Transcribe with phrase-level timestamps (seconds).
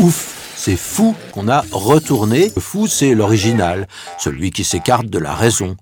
[0.00, 2.50] Ouf, c'est fou qu'on a retourné.
[2.56, 3.86] Le fou, c'est l'original,
[4.18, 5.76] celui qui s'écarte de la raison.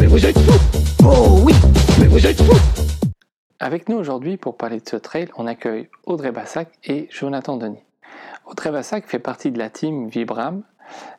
[0.00, 1.54] Mais vous êtes fous Oh oui
[2.00, 2.58] Mais vous êtes fous
[3.60, 7.84] Avec nous aujourd'hui pour parler de ce trail, on accueille Audrey Bassac et Jonathan Denis.
[8.46, 10.64] Audrey Bassac fait partie de la team Vibram.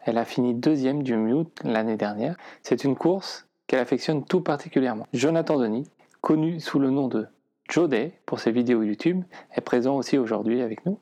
[0.03, 2.35] Elle a fini deuxième du Mute l'année dernière.
[2.61, 5.07] C'est une course qu'elle affectionne tout particulièrement.
[5.13, 5.87] Jonathan Denis,
[6.19, 7.27] connu sous le nom de
[7.69, 10.99] Joday pour ses vidéos YouTube, est présent aussi aujourd'hui avec nous.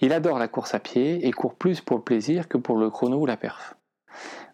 [0.00, 2.90] Il adore la course à pied et court plus pour le plaisir que pour le
[2.90, 3.74] chrono ou la perf.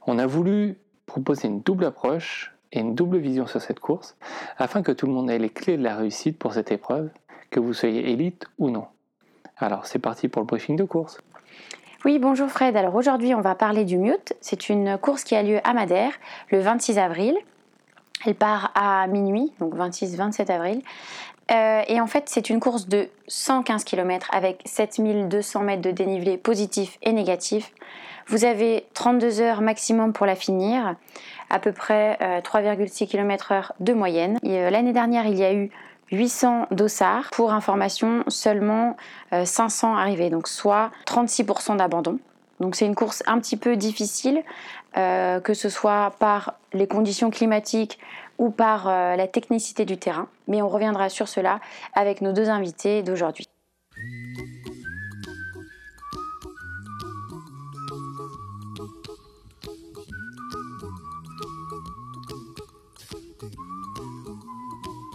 [0.07, 4.17] On a voulu proposer une double approche et une double vision sur cette course
[4.59, 7.11] afin que tout le monde ait les clés de la réussite pour cette épreuve,
[7.51, 8.87] que vous soyez élite ou non.
[9.57, 11.19] Alors c'est parti pour le briefing de course.
[12.05, 12.77] Oui, bonjour Fred.
[12.77, 14.35] Alors aujourd'hui, on va parler du Mute.
[14.41, 16.13] C'est une course qui a lieu à Madère
[16.51, 17.37] le 26 avril.
[18.25, 20.83] Elle part à minuit, donc 26-27 avril.
[21.51, 26.37] Euh, et en fait, c'est une course de 115 km avec 7200 mètres de dénivelé
[26.37, 27.73] positif et négatif.
[28.27, 30.97] Vous avez 32 heures maximum pour la finir,
[31.49, 34.39] à peu près euh, 3,6 km/h de moyenne.
[34.45, 35.71] Euh, L'année dernière, il y a eu
[36.13, 37.31] 800 dossards.
[37.33, 38.97] Pour information, seulement
[39.33, 42.19] euh, 500 arrivés, donc soit 36% d'abandon.
[42.61, 44.43] Donc c'est une course un petit peu difficile,
[44.97, 47.99] euh, que ce soit par les conditions climatiques
[48.39, 50.29] ou par euh, la technicité du terrain.
[50.47, 51.61] Mais on reviendra sur cela
[51.95, 53.47] avec nos deux invités d'aujourd'hui.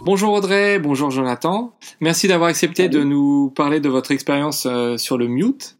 [0.04, 1.72] Bonjour Audrey, bonjour Jonathan.
[2.00, 5.78] Merci d'avoir accepté de nous parler de votre expérience euh, sur le Mute.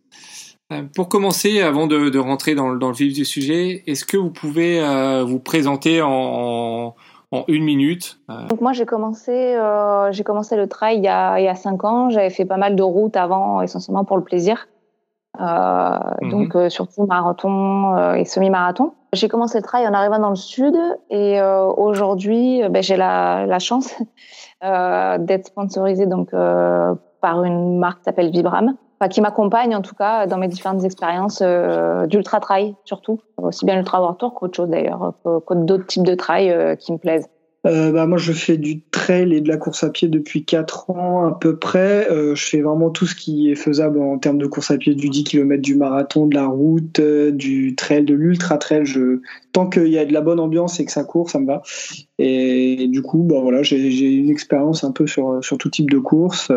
[0.72, 4.04] Euh, Pour commencer, avant de, de rentrer dans, le- dans le vif du sujet, est-ce
[4.06, 6.94] que vous pouvez euh, vous présenter en, en,
[7.34, 11.08] en une minute Euh, Donc moi j'ai commencé euh, j'ai commencé le trail il y
[11.08, 12.10] a il y a cinq ans.
[12.10, 14.66] J'avais fait pas mal de routes avant, essentiellement pour le plaisir.
[15.40, 16.30] Euh, Mhm.
[16.30, 18.92] Donc euh, surtout marathon et semi-marathon.
[19.12, 20.76] J'ai commencé le trail en arrivant dans le sud
[21.10, 21.40] et
[21.76, 23.94] aujourd'hui ben, j'ai la, la chance
[24.62, 26.30] d'être sponsorisée donc
[27.20, 28.74] par une marque qui s'appelle Vibram,
[29.10, 33.76] qui m'accompagne en tout cas dans mes différentes expériences euh, d'ultra trail surtout, aussi bien
[33.76, 36.98] l'ultra world tour qu'autre chose d'ailleurs, que, que d'autres types de trail euh, qui me
[36.98, 37.28] plaisent.
[37.66, 40.90] Euh, bah, moi, je fais du trail et de la course à pied depuis 4
[40.90, 42.10] ans à peu près.
[42.10, 44.94] Euh, je fais vraiment tout ce qui est faisable en termes de course à pied,
[44.94, 48.84] du 10 km, du marathon, de la route, euh, du trail, de l'ultra trail.
[48.84, 49.20] Je...
[49.52, 51.62] Tant qu'il y a de la bonne ambiance et que ça court, ça me va.
[52.18, 53.78] Et du coup, bah, voilà, j'ai
[54.12, 56.50] une expérience un peu sur, sur tout type de course.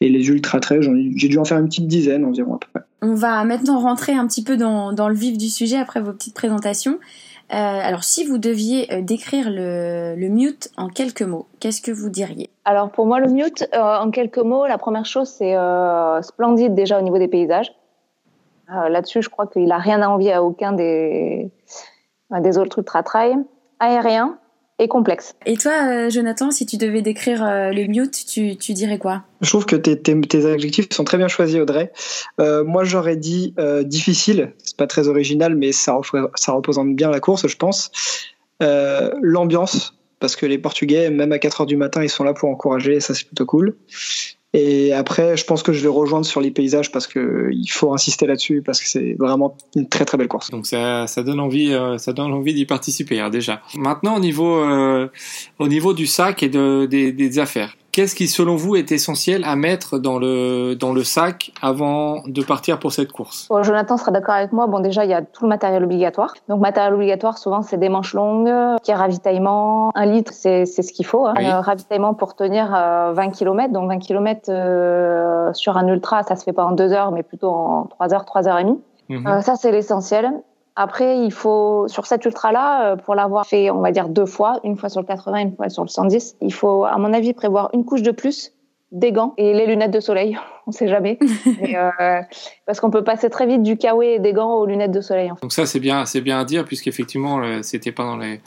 [0.00, 2.82] et les ultra trails, j'ai dû en faire une petite dizaine environ à peu près.
[3.02, 6.34] On va maintenant rentrer un petit peu dans le vif du sujet après vos petites
[6.34, 6.98] présentations.
[7.52, 11.92] Euh, alors si vous deviez euh, décrire le, le Mute en quelques mots, qu'est-ce que
[11.92, 12.50] vous diriez?
[12.64, 15.54] Alors pour moi, le Mute, euh, en quelques mots, la première chose, c'est
[16.22, 17.72] splendide déjà au niveau des paysages.
[18.68, 21.52] Là-dessus, je crois qu'il a rien à envier à aucun des,
[22.32, 23.36] des autres ultra trail.
[23.78, 24.38] Aérien
[24.78, 25.34] et complexe.
[25.46, 29.22] Et toi, euh, Jonathan, si tu devais décrire euh, le Mute, tu, tu dirais quoi?
[29.40, 31.92] Je trouve que tes, tes, tes adjectifs sont très bien choisis, Audrey.
[32.40, 34.52] Euh, moi, j'aurais dit euh, difficile.
[34.62, 37.90] C'est pas très original, mais ça, représente bien la course, je pense.
[38.62, 42.34] Euh, L'ambiance, parce que les Portugais, même à 4 heures du matin, ils sont là
[42.34, 43.76] pour encourager, et ça c'est plutôt cool.
[44.58, 47.92] Et après, je pense que je vais rejoindre sur les paysages parce que il faut
[47.92, 50.50] insister là-dessus parce que c'est vraiment une très très belle course.
[50.50, 53.60] Donc ça, ça donne envie, euh, ça donne envie d'y participer hein, déjà.
[53.74, 55.08] Maintenant au niveau, euh,
[55.58, 59.42] au niveau du sac et de, des, des affaires, qu'est-ce qui selon vous est essentiel
[59.44, 63.48] à mettre dans le dans le sac avant de partir pour cette course?
[63.48, 64.66] Bon, Jonathan sera d'accord avec moi.
[64.66, 66.34] Bon, déjà, il y a tout le matériel obligatoire.
[66.50, 68.52] Donc, matériel obligatoire, souvent, c'est des manches longues,
[68.82, 69.92] qui est ravitaillement.
[69.94, 71.26] Un litre, c'est c'est ce qu'il faut.
[71.26, 71.32] Hein.
[71.38, 71.46] Oui.
[71.46, 73.72] Euh, ravitaillement pour tenir euh, 20 km.
[73.72, 77.22] Donc, 20 km euh, sur un ultra, ça se fait pas en deux heures, mais
[77.22, 78.80] plutôt en trois heures, trois heures et demie.
[79.08, 79.26] Mhm.
[79.26, 80.30] Euh, ça, c'est l'essentiel.
[80.76, 84.60] Après, il faut, sur cet ultra-là, euh, pour l'avoir fait, on va dire, deux fois,
[84.62, 87.32] une fois sur le 80, une fois sur le 110, il faut, à mon avis,
[87.32, 88.52] prévoir une couche de plus
[88.92, 90.38] des gants et les lunettes de soleil.
[90.68, 91.18] On sait jamais.
[91.46, 92.20] euh,
[92.66, 95.30] parce qu'on peut passer très vite du kawaii et des gants aux lunettes de soleil.
[95.40, 98.40] Donc ça, c'est bien, c'est bien à dire, puisqu'effectivement, euh, c'était pas dans, les,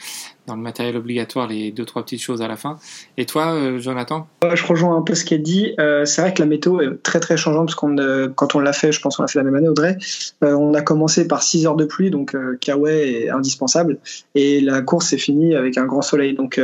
[0.46, 2.78] dans le matériel obligatoire les deux, trois petites choses à la fin.
[3.16, 4.28] Et toi, euh, Jonathan?
[4.54, 5.74] Je rejoins un peu ce qu'elle dit.
[5.80, 7.96] Euh, c'est vrai que la météo est très très changeante, parce qu'on,
[8.36, 9.98] quand on l'a fait, je pense qu'on l'a fait la même année, Audrey,
[10.42, 13.98] on a commencé par 6 heures de pluie, donc kawaii est indispensable,
[14.36, 16.34] et la course est finie avec un grand soleil.
[16.34, 16.60] Donc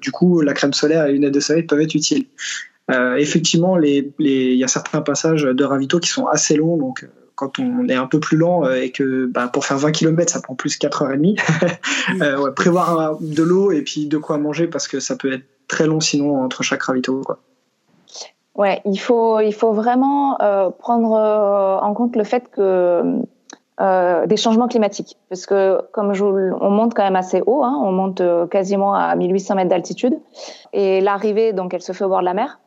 [0.00, 2.26] du coup, la crème solaire et les lunettes de soleil peuvent être utiles.
[2.90, 7.04] Euh, effectivement, il les, y a certains passages de ravito qui sont assez longs, donc
[7.04, 7.08] euh,
[7.38, 10.32] quand on est un peu plus lent euh, et que bah, pour faire 20 km,
[10.32, 11.38] ça prend plus 4h30,
[12.20, 15.44] euh, ouais, prévoir de l'eau et puis de quoi manger parce que ça peut être
[15.68, 17.20] très long sinon entre chaque ravito.
[17.24, 17.38] Quoi.
[18.56, 23.02] Ouais, il faut, il faut vraiment euh, prendre en compte le fait que
[23.80, 27.80] euh, des changements climatiques, parce que comme je, on monte quand même assez haut, hein,
[27.84, 28.20] on monte
[28.50, 30.18] quasiment à 1800 mètres d'altitude,
[30.72, 32.58] et l'arrivée donc elle se fait au bord de la mer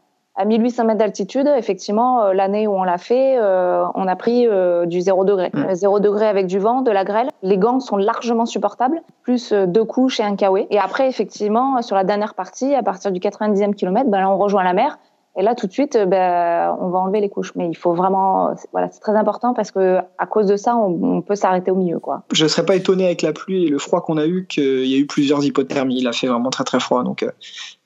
[0.42, 4.48] à 1800 mètres d'altitude, effectivement, euh, l'année où on l'a fait, euh, on a pris
[4.48, 5.52] euh, du 0 degré.
[5.72, 7.30] 0 degré avec du vent, de la grêle.
[7.44, 10.66] Les gants sont largement supportables, plus deux couches et un kawaii.
[10.72, 14.38] Et après, effectivement, sur la dernière partie, à partir du 90e kilomètre, ben là, on
[14.38, 14.98] rejoint la mer.
[15.38, 17.54] Et là, tout de suite, ben, on va enlever les couches.
[17.56, 21.18] Mais il faut vraiment, voilà, c'est très important parce que à cause de ça, on,
[21.18, 22.24] on peut s'arrêter au milieu, quoi.
[22.34, 24.96] Je serais pas étonné avec la pluie et le froid qu'on a eu qu'il y
[24.96, 26.00] a eu plusieurs hypothermies.
[26.00, 27.26] Il a fait vraiment très très froid, donc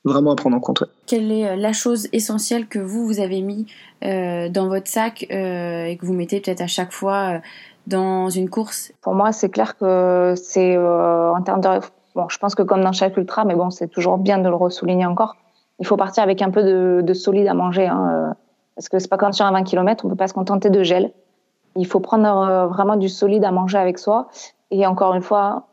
[0.03, 0.83] vraiment à prendre en compte.
[1.05, 3.67] Quelle est euh, la chose essentielle que vous, vous avez mis
[4.03, 7.39] euh, dans votre sac euh, et que vous mettez peut-être à chaque fois euh,
[7.85, 8.91] dans une course?
[9.01, 11.69] Pour moi, c'est clair que c'est euh, en termes de...
[12.15, 14.55] Bon, je pense que comme dans chaque ultra, mais bon, c'est toujours bien de le
[14.55, 15.35] ressouligner encore.
[15.79, 18.33] Il faut partir avec un peu de, de solide à manger, hein,
[18.75, 20.83] parce que c'est pas comme sur un 20 km, on peut pas se contenter de
[20.83, 21.11] gel.
[21.75, 24.27] Il faut prendre vraiment du solide à manger avec soi.
[24.71, 25.67] Et encore une fois,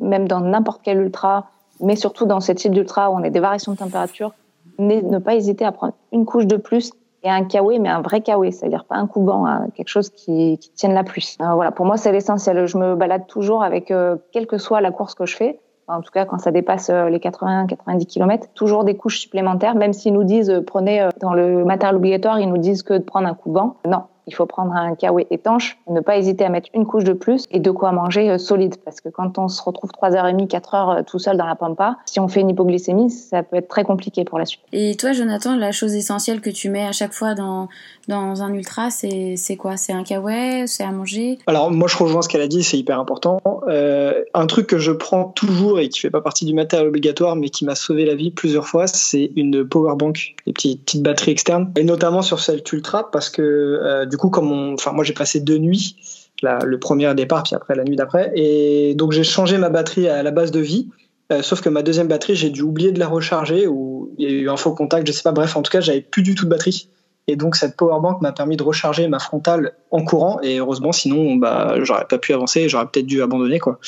[0.00, 1.50] même dans n'importe quel ultra,
[1.80, 4.32] mais surtout dans ce type d'ultra où on a des variations de température,
[4.78, 6.92] ne pas hésiter à prendre une couche de plus
[7.22, 10.58] et un kawaii, mais un vrai kawaii, c'est-à-dire pas un cougan, hein, quelque chose qui,
[10.58, 11.36] qui tienne la pluie.
[11.40, 12.66] Euh, voilà, pour moi, c'est l'essentiel.
[12.66, 16.00] Je me balade toujours avec, euh, quelle que soit la course que je fais, en
[16.00, 20.12] tout cas quand ça dépasse euh, les 80-90 km, toujours des couches supplémentaires, même s'ils
[20.12, 23.28] nous disent, euh, prenez euh, dans le matériel obligatoire, ils nous disent que de prendre
[23.28, 23.76] un cougan.
[23.86, 27.12] Non, il faut prendre un kawaii étanche, ne pas hésiter à mettre une couche de
[27.12, 28.76] plus et de quoi manger solide.
[28.84, 32.26] Parce que quand on se retrouve 3h30, 4h tout seul dans la pampa, si on
[32.26, 34.62] fait une hypoglycémie, ça peut être très compliqué pour la suite.
[34.72, 37.68] Et toi, Jonathan, la chose essentielle que tu mets à chaque fois dans,
[38.08, 39.76] dans un ultra, c'est quoi?
[39.76, 40.68] C'est un kawaii?
[40.68, 41.38] C'est à manger?
[41.46, 43.40] Alors, moi, je rejoins ce qu'elle a dit, c'est hyper important.
[43.68, 47.36] Euh, un truc que je prends toujours et qui fait pas partie du matériel obligatoire,
[47.36, 51.32] mais qui m'a sauvé la vie plusieurs fois, c'est une power bank, des petites, batteries
[51.32, 51.72] externes.
[51.76, 55.58] Et notamment sur cette ultra, parce que euh, du coup, comme moi, j'ai passé deux
[55.58, 55.96] nuits,
[56.42, 60.08] la, le premier départ, puis après la nuit d'après, et donc j'ai changé ma batterie
[60.08, 60.88] à la base de vie.
[61.32, 64.32] Euh, sauf que ma deuxième batterie, j'ai dû oublier de la recharger ou il y
[64.32, 65.32] a eu un faux contact, je sais pas.
[65.32, 66.88] Bref, en tout cas, j'avais plus du tout de batterie.
[67.28, 71.34] Et donc cette powerbank m'a permis de recharger ma frontale en courant et heureusement sinon
[71.34, 73.78] bah j'aurais pas pu avancer et j'aurais peut-être dû abandonner quoi.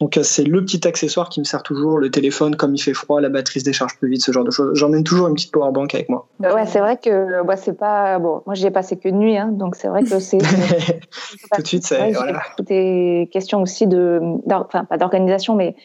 [0.00, 3.20] Donc c'est le petit accessoire qui me sert toujours le téléphone comme il fait froid,
[3.20, 4.78] la batterie se décharge plus vite, ce genre de choses.
[4.78, 6.26] J'emmène toujours une petite powerbank avec moi.
[6.40, 8.42] Ouais, c'est vrai que bah, c'est pas bon.
[8.46, 10.38] Moi j'ai passé que de nuit hein, donc c'est vrai que c'est
[11.54, 12.40] tout de suite c'est voilà.
[12.56, 14.20] Tout est question aussi de
[14.50, 15.76] enfin pas d'organisation mais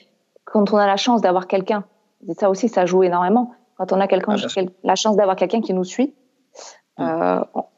[0.46, 1.84] quand on a la chance d'avoir quelqu'un,
[2.38, 3.52] ça aussi ça joue énormément.
[3.78, 6.30] Quand on a quelqu'un ah, la chance d'avoir quelqu'un qui nous suit euh,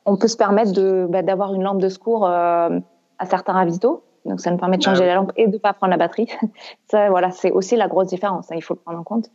[0.06, 2.80] on peut se permettre de bah, d'avoir une lampe de secours euh,
[3.20, 4.04] à certains ravitaux.
[4.26, 5.08] Donc ça nous permet de changer ah oui.
[5.08, 6.30] la lampe et de pas prendre la batterie.
[6.92, 8.52] ça, voilà, c'est aussi la grosse différence.
[8.52, 9.30] Hein, il faut le prendre en compte.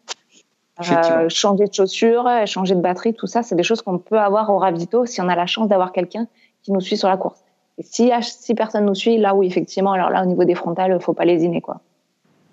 [0.93, 4.49] Euh, changer de chaussures, changer de batterie, tout ça, c'est des choses qu'on peut avoir
[4.51, 6.29] au ravito si on a la chance d'avoir quelqu'un
[6.63, 7.43] qui nous suit sur la course.
[7.79, 11.01] Et si, si personne nous suit, là où effectivement, alors là au niveau des frontales,
[11.01, 11.81] faut pas lésiner quoi.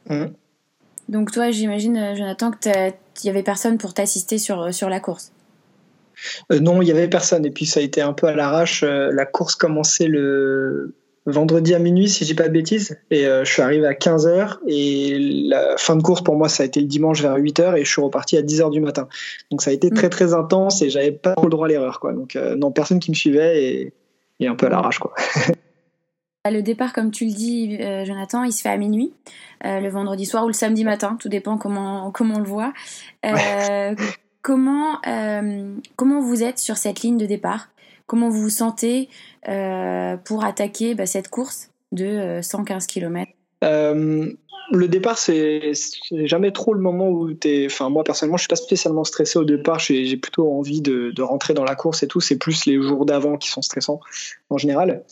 [0.09, 0.25] Mmh.
[1.07, 5.31] Donc toi, j'imagine, Jonathan, que il y avait personne pour t'assister sur sur la course.
[6.51, 7.45] Euh, non, il y avait personne.
[7.45, 8.83] Et puis ça a été un peu à l'arrache.
[8.83, 10.95] Euh, la course commençait le
[11.25, 12.97] vendredi à minuit, si je dis pas de bêtises.
[13.09, 14.57] Et euh, je suis arrivé à 15h.
[14.67, 15.17] Et
[15.49, 17.77] la fin de course, pour moi, ça a été le dimanche vers 8h.
[17.77, 19.07] Et je suis reparti à 10h du matin.
[19.51, 20.81] Donc ça a été très, très intense.
[20.81, 21.99] Et j'avais pas trop le droit à l'erreur.
[21.99, 22.13] Quoi.
[22.13, 23.63] Donc euh, non, personne qui me suivait.
[23.63, 23.93] Et,
[24.39, 24.99] et un peu à l'arrache.
[24.99, 25.13] quoi.
[26.47, 29.11] Le départ, comme tu le dis, euh, Jonathan, il se fait à minuit,
[29.63, 32.71] le vendredi soir ou le samedi matin, tout dépend comment, comment on le voit.
[33.23, 33.95] Ouais.
[34.45, 35.01] comment,
[35.95, 37.69] comment vous êtes sur cette ligne de départ?
[38.05, 39.09] Comment vous vous sentez
[39.43, 43.31] pour attaquer bah, cette course de 115 km
[44.71, 45.73] le départ, c'est
[46.11, 47.67] jamais trop le moment où t'es.
[47.67, 49.77] Enfin, moi personnellement, je suis pas spécialement stressé au départ.
[49.77, 52.19] J'ai plutôt envie de, rentrer dans la course et tout.
[52.19, 53.99] C'est plus les jours d'avant qui sont stressants
[54.49, 55.03] en général.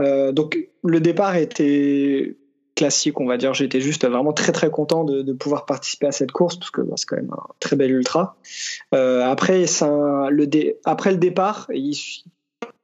[0.00, 2.36] Euh, donc le départ était
[2.74, 3.54] classique, on va dire.
[3.54, 6.80] J'étais juste vraiment très très content de, de pouvoir participer à cette course parce que
[6.80, 8.36] bah, c'est quand même un très bel ultra.
[8.94, 11.96] Euh, après, un, le dé, après le départ, il,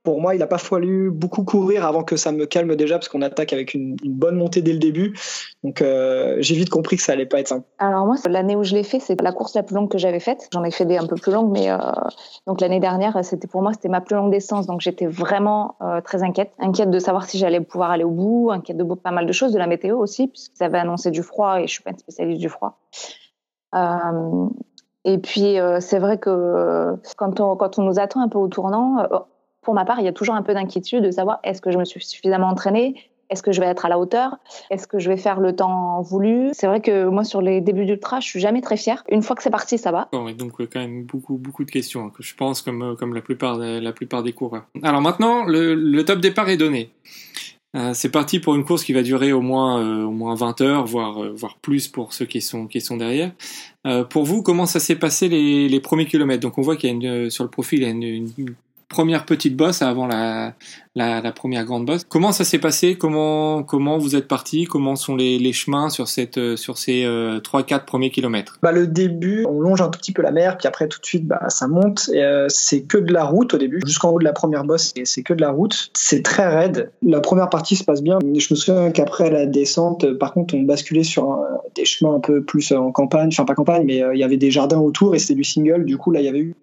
[0.03, 3.09] pour moi, il n'a pas fallu beaucoup courir avant que ça me calme déjà, parce
[3.09, 5.19] qu'on attaque avec une, bonne montée dès le début.
[5.63, 7.67] Donc, euh, j'ai vite compris que ça allait pas être simple.
[7.79, 10.21] Alors moi, l'année où je l'ai fait, c'est la course la plus longue que j'avais
[10.21, 10.49] faite.
[10.53, 11.79] J'en ai fait des un peu plus longues, mais euh,
[12.47, 14.67] donc l'année dernière, c'était pour moi, c'était ma plus longue distance.
[14.67, 18.51] Donc, j'étais vraiment euh, très inquiète, inquiète de savoir si j'allais pouvoir aller au bout,
[18.51, 21.61] inquiète de pas mal de choses, de la météo aussi, puisqu'ils avaient annoncé du froid
[21.61, 22.79] et je suis pas une spécialiste du froid.
[25.05, 29.07] Et puis, c'est vrai que quand on, quand on nous attend un peu au tournant,
[29.63, 31.79] pour ma part, il y a toujours un peu d'inquiétude de savoir est-ce que je
[31.79, 32.95] me suis suffisamment entraînée?
[33.31, 34.39] Est-ce que je vais être à la hauteur?
[34.71, 36.51] Est-ce que je vais faire le temps voulu?
[36.53, 39.05] C'est vrai que moi, sur les débuts d'ultra, je suis jamais très fière.
[39.09, 40.09] Une fois que c'est parti, ça va.
[40.13, 43.57] Donc, quand même beaucoup, beaucoup de questions, hein, que je pense, comme, comme la, plupart,
[43.57, 44.65] la plupart des coureurs.
[44.83, 46.91] Alors maintenant, le, le top départ est donné.
[47.77, 50.61] Euh, c'est parti pour une course qui va durer au moins, euh, au moins 20
[50.61, 53.33] heures, voire, euh, voire plus pour ceux qui sont, qui sont derrière.
[54.11, 56.43] pour vous, comment ça s'est passé les, les premiers kilomètres?
[56.43, 58.29] Donc on voit qu'il y a sur le profil, une
[58.91, 60.55] première petite bosse avant la,
[60.95, 62.05] la, la première grande bosse.
[62.05, 62.97] Comment ça s'est passé?
[62.97, 64.65] Comment comment vous êtes parti?
[64.65, 68.59] Comment sont les, les, chemins sur cette euh, sur ces euh, trois 4 premiers kilomètres?
[68.63, 71.07] Bah le début, on longe un tout petit peu la mer, puis après tout de
[71.07, 72.11] suite bah ça monte.
[72.15, 75.23] Euh, c'est que de la route au début, jusqu'en haut de la première bosse, c'est
[75.23, 75.91] que de la route.
[75.95, 76.91] C'est très raide.
[77.03, 80.63] La première partie se passe bien, je me souviens qu'après la descente, par contre, on
[80.63, 81.39] basculait sur
[81.77, 84.51] des chemins un peu plus en campagne, enfin pas campagne, mais il y avait des
[84.51, 85.85] jardins autour et c'était du single.
[85.85, 86.57] Du coup là, il y avait eu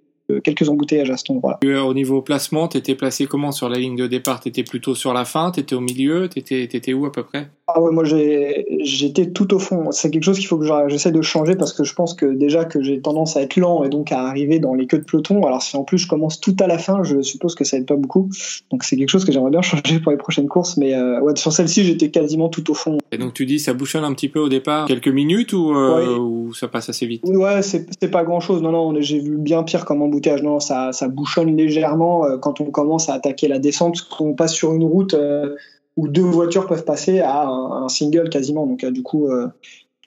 [0.43, 1.59] quelques embouteillages à cet endroit.
[1.63, 4.39] Euh, au niveau placement, t'étais placé comment sur la ligne de départ?
[4.39, 7.49] T'étais plutôt sur la fin T'étais au milieu T'étais étais où à peu près?
[7.67, 9.91] Ah ouais, moi j'étais tout au fond.
[9.91, 12.63] C'est quelque chose qu'il faut que j'essaie de changer parce que je pense que déjà
[12.63, 15.45] que j'ai tendance à être lent et donc à arriver dans les queues de peloton.
[15.45, 17.85] Alors si en plus je commence tout à la fin, je suppose que ça aide
[17.85, 18.29] pas beaucoup.
[18.71, 20.77] Donc c'est quelque chose que j'aimerais bien changer pour les prochaines courses.
[20.77, 22.97] Mais euh, ouais, sur celle-ci j'étais quasiment tout au fond.
[23.11, 26.17] Et donc tu dis ça bouchonne un petit peu au départ, quelques minutes ou, euh,
[26.17, 27.23] ou ça passe assez vite?
[27.25, 28.61] Ouais, c'est pas grand-chose.
[28.61, 30.01] Non, non, j'ai vu bien pire comme
[30.43, 34.33] Non, ça, ça bouchonne légèrement euh, quand on commence à attaquer la descente, parce qu'on
[34.33, 35.13] passe sur une route.
[35.13, 35.55] Euh,
[35.97, 38.65] où deux voitures peuvent passer à un, un single quasiment.
[38.65, 39.47] Donc euh, du coup, euh,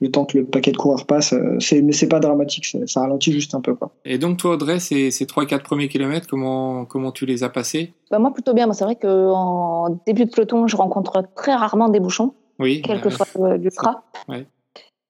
[0.01, 3.01] le temps que le paquet de coureurs passe, euh, c'est, mais c'est pas dramatique, ça
[3.01, 3.75] ralentit juste un peu.
[3.75, 3.91] Quoi.
[4.05, 7.93] Et donc toi Audrey, ces, ces 3-4 premiers kilomètres, comment, comment tu les as passés?
[8.11, 12.01] Bah Moi plutôt bien, c'est vrai qu'en début de peloton, je rencontre très rarement des
[12.01, 13.27] bouchons, oui, quel que soit
[13.59, 14.05] l'ultra.
[14.29, 14.47] Ouais.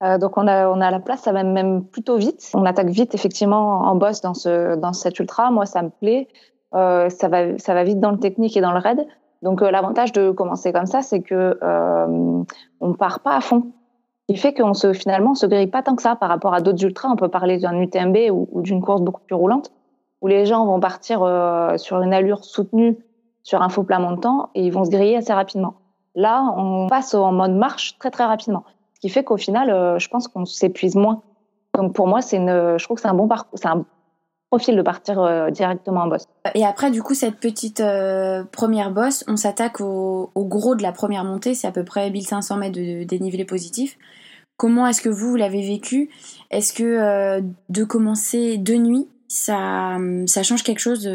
[0.02, 2.50] Euh, donc on a, la place, ça va même plutôt vite.
[2.54, 5.50] On attaque vite effectivement en boss dans, ce, dans cet ultra.
[5.50, 6.28] Moi ça me plaît.
[6.74, 9.06] Euh, ça, va, ça va vite dans le technique et dans le raid.
[9.42, 12.42] Donc euh, l'avantage de commencer comme ça, c'est que euh,
[12.80, 13.72] on part pas à fond.
[14.28, 16.60] Il fait qu'on se finalement on se grille pas tant que ça par rapport à
[16.60, 17.08] d'autres ultras.
[17.10, 19.72] On peut parler d'un UTMB ou, d'une course beaucoup plus roulante
[20.20, 21.20] où les gens vont partir
[21.76, 22.98] sur une allure soutenue
[23.42, 25.74] sur un faux plat montant et ils vont se griller assez rapidement.
[26.14, 28.64] Là, on passe en mode marche très très rapidement,
[29.00, 31.22] ce qui fait qu'au final, euh, je pense qu'on s'épuise moins.
[31.74, 33.86] Donc pour moi, c'est une, je trouve que c'est un bon parcours, c'est un
[34.50, 36.26] profil de partir euh, directement en boss.
[36.54, 40.82] Et après, du coup, cette petite euh, première bosse, on s'attaque au, au, gros de
[40.82, 43.96] la première montée, c'est à peu près 1500 mètres de, dénivelé positif.
[44.56, 46.10] Comment est-ce que vous, vous l'avez vécu?
[46.50, 47.40] Est-ce que euh,
[47.70, 51.08] de commencer de nuit, ça, ça change quelque chose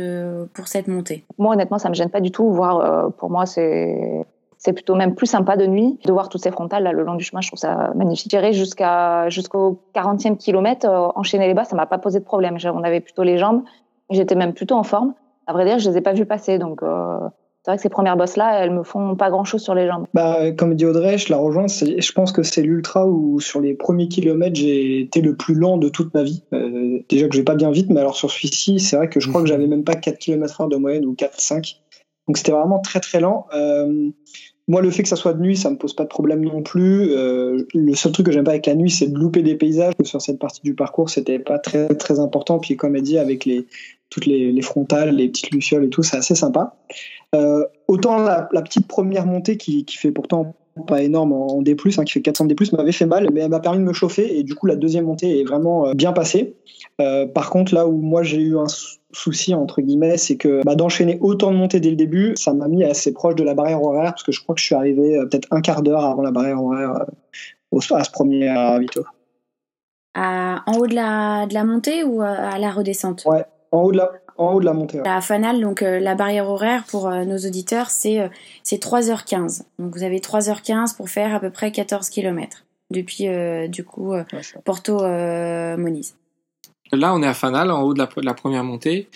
[0.54, 1.26] pour cette montée?
[1.38, 2.50] Moi, honnêtement, ça me gêne pas du tout.
[2.50, 4.26] Voire, euh, pour moi, c'est
[4.66, 7.14] c'est plutôt même plus sympa de nuit de voir toutes ces frontales là le long
[7.14, 7.40] du chemin.
[7.40, 8.32] Je trouve ça magnifique.
[8.32, 12.58] J'irai jusqu'à jusqu'au 40e kilomètre, euh, enchaîner les bas, ça m'a pas posé de problème.
[12.66, 13.62] On avait plutôt les jambes.
[14.10, 15.14] J'étais même plutôt en forme.
[15.46, 16.58] À vrai dire, je les ai pas vus passer.
[16.58, 17.20] Donc euh,
[17.62, 19.86] c'est vrai que ces premières bosses là, elles me font pas grand chose sur les
[19.86, 20.08] jambes.
[20.16, 21.68] Bah, comme dit Audrey, je la rejoins.
[21.68, 25.78] Je pense que c'est l'ultra où sur les premiers kilomètres j'ai été le plus lent
[25.78, 26.42] de toute ma vie.
[26.54, 29.20] Euh, déjà que je vais pas bien vite, mais alors sur celui-ci, c'est vrai que
[29.20, 31.76] je crois que j'avais même pas 4 km heure de moyenne ou 4-5.
[32.28, 33.46] Donc c'était vraiment très très lent.
[33.54, 34.10] Euh,
[34.68, 36.64] moi, le fait que ça soit de nuit, ça me pose pas de problème non
[36.64, 37.12] plus.
[37.12, 39.94] Euh, le seul truc que j'aime pas avec la nuit, c'est de louper des paysages.
[40.04, 42.58] Sur cette partie du parcours, c'était pas très très important.
[42.58, 43.68] Puis comme elle dit, avec les
[44.10, 46.76] toutes les, les frontales, les petites lucioles et tout, c'est assez sympa.
[47.36, 50.56] Euh, autant la, petite première montée qui, qui fait pourtant
[50.88, 53.60] pas énorme en D+, hein, qui fait 400 D+, m'avait fait mal, mais elle m'a
[53.60, 56.56] permis de me chauffer et du coup la deuxième montée est vraiment bien passée.
[57.02, 58.68] Euh, par contre, là où moi j'ai eu un
[59.16, 62.68] souci entre guillemets, c'est que bah, d'enchaîner autant de montées dès le début, ça m'a
[62.68, 65.18] mis assez proche de la barrière horaire parce que je crois que je suis arrivé
[65.18, 69.04] euh, peut-être un quart d'heure avant la barrière horaire euh, à ce premier ravito.
[70.14, 73.24] À, en haut de la, de la montée ou à la redescente?
[73.26, 75.00] Ouais, en haut de la, en haut de la montée.
[75.04, 78.28] La fanale, donc euh, la barrière horaire pour euh, nos auditeurs, c'est euh,
[78.64, 79.64] c'est 3h15.
[79.80, 83.28] Donc vous avez 3h15 pour faire à peu près 14 km depuis
[83.68, 84.14] du coup
[84.64, 86.16] Porto Moniz.
[86.92, 89.10] Là, on est à Fanal, en haut de la, de la première montée.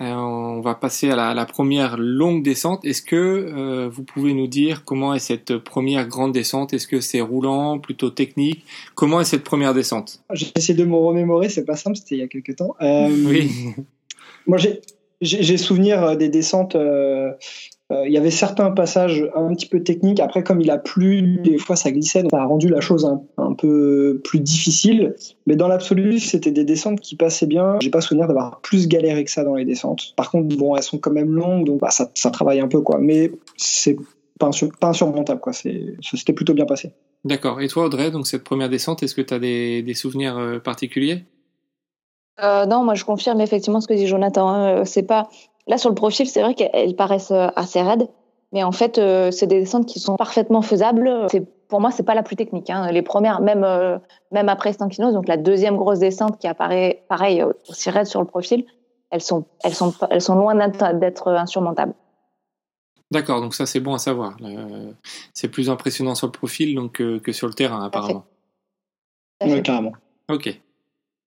[0.00, 2.84] Euh, on va passer à la, première longue descente.
[2.84, 6.72] Est-ce que euh, vous pouvez nous dire comment est cette première grande descente?
[6.72, 8.64] Est-ce que c'est roulant, plutôt technique?
[8.94, 10.20] Comment est cette première descente?
[10.32, 12.74] J'ai essayé de me remémorer, c'est pas simple, c'était il y a quelques temps.
[12.80, 13.74] Euh, oui.
[14.46, 14.58] Moi,
[15.20, 17.30] j'ai souvenir des descentes euh,
[18.06, 20.20] il y avait certains passages un petit peu techniques.
[20.20, 23.04] Après, comme il a plu, des fois ça glissait, donc ça a rendu la chose
[23.36, 25.14] un, peu plus difficile.
[25.46, 27.76] Mais dans l'absolu, c'était des descentes qui passaient bien.
[27.80, 30.14] J'ai pas souvenir d'avoir plus galéré que ça dans les descentes.
[30.16, 32.98] Par contre, bon, elles sont quand même longues, donc bah, ça, travaille un peu, quoi.
[32.98, 33.96] Mais c'est
[34.38, 35.52] pas, pas insurmontable, quoi.
[35.52, 36.92] C'était plutôt bien passé.
[37.24, 37.60] D'accord.
[37.60, 41.24] Et toi, Audrey, donc cette première descente, est-ce que tu as des, souvenirs euh, particuliers?
[42.42, 44.48] Euh, non, moi je confirme effectivement ce que dit Jonathan.
[44.48, 44.84] Hein.
[44.84, 45.28] C'est pas
[45.68, 48.08] Là, sur le profil, c'est vrai qu'elles paraissent euh, assez raides,
[48.52, 51.26] mais en fait, euh, c'est des descentes qui sont parfaitement faisables.
[51.30, 52.68] C'est pour moi, c'est pas la plus technique.
[52.68, 52.90] Hein.
[52.90, 53.98] Les premières, même euh,
[54.32, 58.26] même après Stankinos, donc la deuxième grosse descente qui apparaît pareil aussi raide sur le
[58.26, 58.66] profil,
[59.10, 61.94] elles sont elles sont elles sont loin d'être insurmontables.
[63.10, 64.36] D'accord, donc ça c'est bon à savoir.
[65.32, 68.24] C'est plus impressionnant sur le profil donc que sur le terrain apparemment.
[69.42, 69.92] Oui, carrément.
[70.28, 70.60] Ok.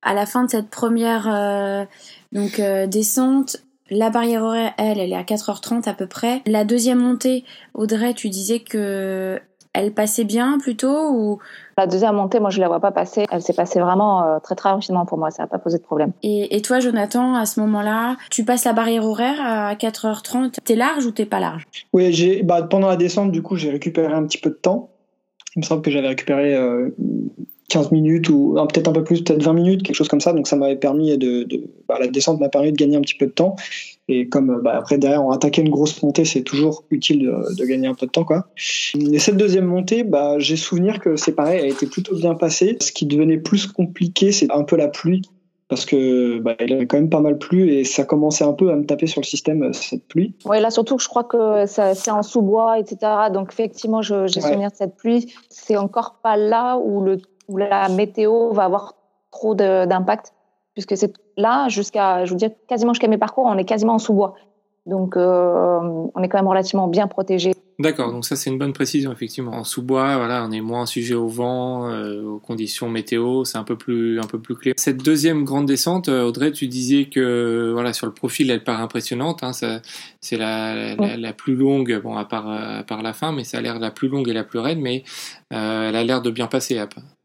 [0.02, 1.88] À la fin de cette première
[2.32, 3.58] donc descente,
[3.90, 6.42] la barrière horaire, elle, elle est à 4h30 à peu près.
[6.46, 9.40] La deuxième montée, Audrey, tu disais que
[9.74, 11.40] elle passait bien plutôt ou?
[11.78, 13.26] La deuxième montée, moi je la vois pas passer.
[13.30, 15.32] Elle s'est passée vraiment euh, très très rapidement pour moi.
[15.32, 16.14] Ça n'a pas posé de problème.
[16.24, 20.60] Et, toi, Jonathan, à ce moment-là, tu passes la barrière horaire à 4h30.
[20.64, 21.64] T'es large ou t'es pas large?
[21.94, 24.90] Oui, j'ai bah, pendant la descente, du coup, j'ai récupéré un petit peu de temps.
[25.56, 26.96] Il me semble que j'avais récupéré euh,
[27.70, 30.34] 15 minutes ou peut-être un peu plus, peut-être 20 minutes, quelque chose comme ça.
[30.34, 31.48] Donc ça m'avait permis de,
[31.88, 33.56] bah, la descente m'a permis de gagner un petit peu de temps.
[34.08, 37.88] Et comme bah, après derrière on attaquait une grosse montée, c'est toujours utile de, gagner
[37.88, 38.48] un peu de temps quoi.
[39.12, 42.36] Et cette deuxième montée, bah, j'ai souvenir que c'est pareil, elle a été plutôt bien
[42.36, 42.78] passée.
[42.82, 45.24] Ce qui devenait plus compliqué, c'est un peu la pluie
[45.68, 48.70] parce que bah, il avait quand même pas mal plu et ça commençait un peu
[48.70, 50.36] à me taper sur le système cette pluie.
[50.46, 52.98] Oui, là surtout je crois que c'est en sous-bois, etc.
[53.34, 55.34] Donc effectivement, j'ai souvenir de cette pluie.
[55.50, 58.96] C'est encore pas là où le où la météo va avoir
[59.32, 60.34] trop d'impact,
[60.74, 64.00] puisque c'est là, jusqu'à, je vous dis, quasiment jusqu'à mes parcours, on est quasiment en
[64.00, 64.36] sous-bois.
[64.86, 65.80] Donc, euh,
[66.14, 67.54] on est quand même relativement bien protégé.
[67.80, 69.52] D'accord, donc ça c'est une bonne précision effectivement.
[69.52, 73.66] En sous-bois, voilà, on est moins sujet au vent, euh, aux conditions météo, c'est un
[73.66, 74.76] peu plus un peu plus clair.
[74.78, 78.80] Cette deuxième grande descente, euh, Audrey, tu disais que voilà sur le profil elle part
[78.80, 79.44] impressionnante.
[79.44, 79.52] Hein,
[80.22, 83.62] c'est la, la, plus longue, bon à part à part la fin, mais ça a
[83.62, 85.04] l'air la plus longue et la plus raide, mais
[85.50, 85.58] elle
[85.98, 86.80] a l'air de bien passer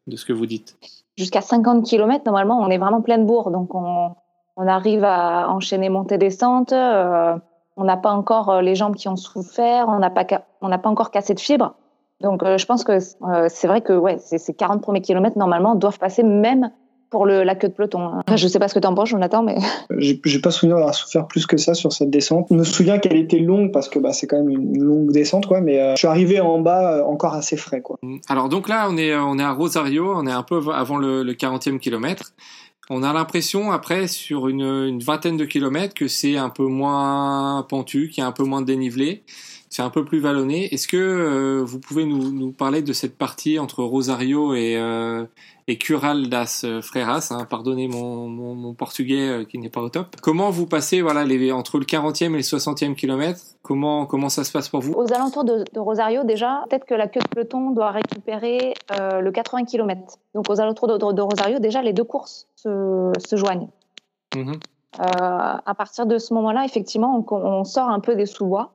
[0.06, 0.76] de ce que vous dites.
[1.16, 3.50] Jusqu'à 50 km, normalement, on est vraiment plein de bourre.
[3.50, 4.14] Donc, on,
[4.56, 6.72] on arrive à enchaîner montée-descente.
[6.72, 7.36] Euh,
[7.76, 9.88] on n'a pas encore euh, les jambes qui ont souffert.
[9.88, 11.74] On n'a pas, pas encore cassé de fibres.
[12.20, 15.98] Donc, euh, je pense que c'est vrai que ouais, ces 40 premiers kilomètres, normalement, doivent
[15.98, 16.70] passer même
[17.10, 18.00] pour le, la queue de peloton.
[18.00, 18.36] Hein.
[18.36, 19.56] je sais pas ce que tu en penses, Jonathan, mais.
[19.98, 22.46] J'ai pas souvenir d'avoir souffert plus que ça sur cette descente.
[22.50, 25.46] Je me souviens qu'elle était longue parce que bah, c'est quand même une longue descente,
[25.46, 27.98] quoi, mais euh, je suis arrivé en bas euh, encore assez frais, quoi.
[28.28, 31.22] Alors, donc là, on est, on est à Rosario, on est un peu avant le,
[31.22, 32.32] le 40e kilomètre.
[32.88, 37.64] On a l'impression, après, sur une, une, vingtaine de kilomètres, que c'est un peu moins
[37.68, 39.22] pentu, qu'il y a un peu moins de dénivelé
[39.70, 40.74] c'est un peu plus vallonné.
[40.74, 45.24] Est-ce que euh, vous pouvez nous, nous, parler de cette partie entre Rosario et, euh,
[45.68, 49.88] et Cural das Freiras hein, Pardonnez mon, mon, mon portugais euh, qui n'est pas au
[49.88, 50.16] top.
[50.22, 53.40] Comment vous passez voilà, les, entre le 40e et le 60e kilomètre?
[53.62, 54.92] Comment, comment ça se passe pour vous?
[54.92, 59.20] Aux alentours de, de Rosario, déjà, peut-être que la queue de peloton doit récupérer euh,
[59.20, 60.16] le 80 km.
[60.34, 63.68] Donc aux alentours de, de, Rosario, déjà, les deux courses se, se joignent.
[64.36, 64.54] Mmh
[64.98, 68.72] à partir de ce moment-là, effectivement, on, on sort un peu des sous-bois.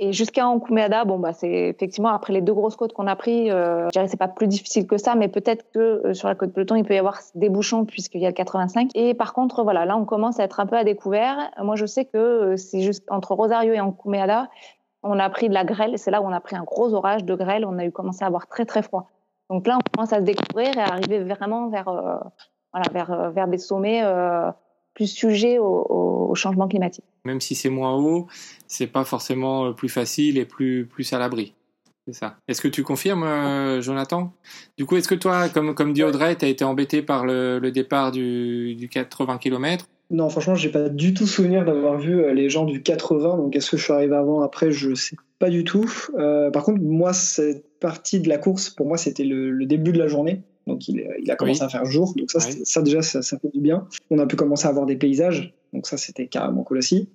[0.00, 3.48] Et jusqu'à Ankumeada, bon bah c'est effectivement après les deux grosses côtes qu'on a pris,
[3.50, 6.34] euh, je dirais c'est pas plus difficile que ça, mais peut-être que euh, sur la
[6.34, 8.90] côte peloton il peut y avoir des bouchons puisqu'il y a le 85.
[8.96, 11.52] Et par contre voilà, là on commence à être un peu à découvert.
[11.62, 14.48] Moi je sais que euh, c'est juste entre Rosario et Ankumeada,
[15.04, 15.96] on a pris de la grêle.
[15.96, 17.64] C'est là où on a pris un gros orage de grêle.
[17.64, 19.10] On a eu commencé à avoir très très froid.
[19.48, 22.16] Donc là on commence à se découvrir et à arriver vraiment vers euh,
[22.72, 24.02] voilà vers vers des sommets
[24.94, 25.86] plus sujets au,
[26.30, 28.26] au changement climatique même si c'est moins haut,
[28.66, 31.54] c'est pas forcément euh, plus facile et plus, plus à l'abri.
[32.06, 32.36] C'est ça.
[32.48, 34.32] Est-ce que tu confirmes, euh, Jonathan?
[34.76, 37.58] Du coup, est-ce que toi, comme, comme dit Audrey, tu as été embêté par le,
[37.58, 42.20] le départ du, du 80 km Non, franchement, j'ai pas du tout souvenir d'avoir vu
[42.20, 43.38] euh, les gens du 80.
[43.38, 44.70] Donc, est-ce que je suis arrivé avant, après?
[44.70, 45.90] Je sais pas du tout.
[46.18, 49.92] Euh, par contre, moi, cette partie de la course, pour moi, c'était le, le, début
[49.92, 50.42] de la journée.
[50.66, 52.12] Donc, il, il a commencé à faire jour.
[52.16, 53.86] Donc, ça, ça déjà, ça, ça fait du bien.
[54.10, 55.54] On a pu commencer à avoir des paysages.
[55.74, 57.10] Donc ça, c'était carrément cool aussi.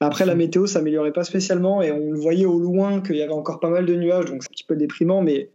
[0.00, 3.60] Après, la météo s'améliorait pas spécialement et on voyait au loin qu'il y avait encore
[3.60, 5.50] pas mal de nuages, donc c'est un petit peu déprimant, mais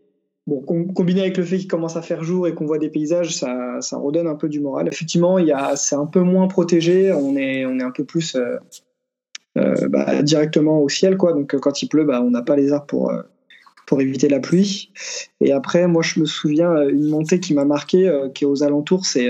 [0.48, 3.36] Bon, combiné avec le fait qu'il commence à faire jour et qu'on voit des paysages,
[3.36, 4.88] ça, ça redonne un peu du moral.
[4.88, 7.12] Effectivement, il y a, c'est un peu moins protégé.
[7.12, 8.58] On est, on est un peu plus euh,
[9.58, 11.34] euh, bah, directement au ciel, quoi.
[11.34, 13.12] Donc, quand il pleut, bah, on n'a pas les arbres pour,
[13.88, 14.92] pour éviter la pluie.
[15.42, 19.08] Et après, moi, je me souviens une montée qui m'a marqué, qui est aux alentours,
[19.08, 19.28] c'est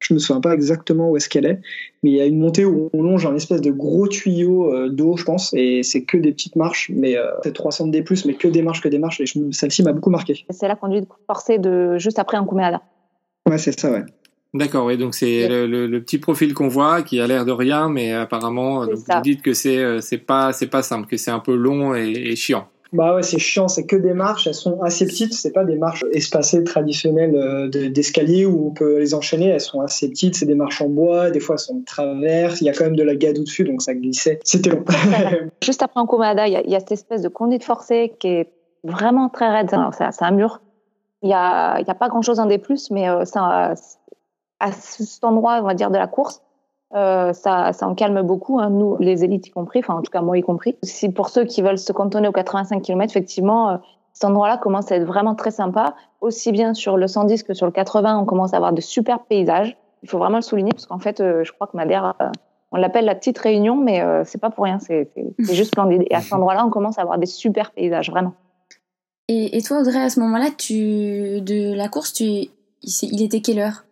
[0.00, 1.60] je me souviens pas exactement où est-ce qu'elle est,
[2.02, 4.88] mais il y a une montée où on longe un espèce de gros tuyau euh,
[4.88, 8.34] d'eau, je pense, et c'est que des petites marches, mais euh, c'est 300 D+, mais
[8.34, 10.44] que des marches, que des marches, et celle-ci m'a beaucoup marqué.
[10.50, 12.82] C'est la conduite forcée de juste après un Kumeada.
[13.48, 14.04] Ouais, c'est ça, ouais.
[14.54, 18.12] D'accord, oui, donc c'est le, petit profil qu'on voit qui a l'air de rien, mais
[18.12, 21.54] apparemment, vous dites que c'est euh, c'est pas c'est pas simple, que c'est un peu
[21.54, 22.68] long et chiant.
[22.92, 25.76] Bah ouais, c'est chiant, c'est que des marches, elles sont assez petites, c'est pas des
[25.76, 30.46] marches espacées traditionnelles euh, d'escalier où on peut les enchaîner, elles sont assez petites, c'est
[30.46, 32.96] des marches en bois, des fois elles sont de travers, il y a quand même
[32.96, 34.40] de la gadoue dessus, donc ça glissait.
[34.42, 34.84] C'était long.
[35.62, 38.52] Juste après en Komada, il y, a cette espèce de conduite forcée qui est
[38.84, 40.62] vraiment très raide, c'est un mur.
[41.22, 43.74] Il n'y a, y a pas grand chose en des plus, mais euh, ça,
[44.60, 46.42] à cet endroit, on va dire, de la course,
[46.94, 50.10] euh, ça, ça en calme beaucoup, hein, nous, les élites y compris, enfin en tout
[50.10, 50.76] cas moi y compris.
[50.82, 53.76] Si pour ceux qui veulent se cantonner aux 85 km, effectivement, euh,
[54.14, 55.94] cet endroit-là commence à être vraiment très sympa.
[56.20, 59.20] Aussi bien sur le 110 que sur le 80, on commence à avoir de super
[59.20, 59.76] paysages.
[60.02, 62.14] Il faut vraiment le souligner parce qu'en fait, euh, je crois que Madère,
[62.72, 66.04] on l'appelle la petite réunion, mais c'est pas pour rien, c'est juste splendide.
[66.10, 68.34] Et à cet endroit-là, on commence à avoir des super paysages, vraiment.
[69.28, 72.24] Et, et toi, Audrey, à ce moment-là, tu de la course, tu
[72.82, 73.84] il était quelle heure?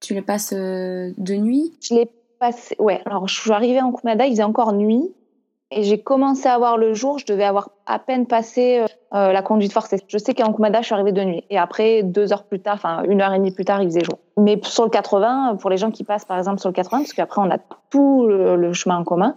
[0.00, 1.74] Tu le passes de nuit?
[1.80, 2.10] Je l'ai
[2.78, 5.12] Ouais, alors je suis arrivée en Kumada, il faisait encore nuit.
[5.70, 9.32] Et j'ai commencé à voir le jour, je devais avoir à peine passé euh, euh,
[9.32, 9.98] la conduite forcée.
[10.08, 11.44] Je sais qu'en Kumada, je suis arrivée de nuit.
[11.50, 14.04] Et après, deux heures plus tard, enfin une heure et demie plus tard, il faisait
[14.04, 14.18] jour.
[14.38, 17.12] Mais sur le 80, pour les gens qui passent par exemple sur le 80, parce
[17.12, 17.58] qu'après on a
[17.90, 19.36] tout le, chemin en commun,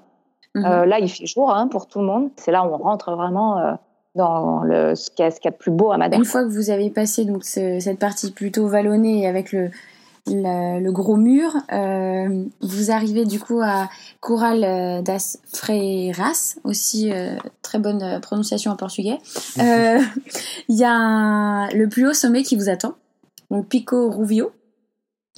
[0.56, 0.66] mhm.
[0.66, 2.30] euh, là il fait jour hein, pour tout le monde.
[2.38, 3.78] C'est là où on rentre vraiment
[4.16, 6.20] dans le, ce qu'il y, a de plus beau à Madère.
[6.20, 9.70] Une fois que vous avez passé donc cette partie plutôt vallonnée avec le,
[10.27, 11.55] le, gros mur.
[11.71, 18.71] Euh, vous arrivez du coup à Coral euh, das Freiras, aussi euh, très bonne prononciation
[18.71, 19.17] en portugais.
[19.57, 22.95] Il y a le plus haut sommet qui vous attend,
[23.49, 24.51] donc Pico Ruvio,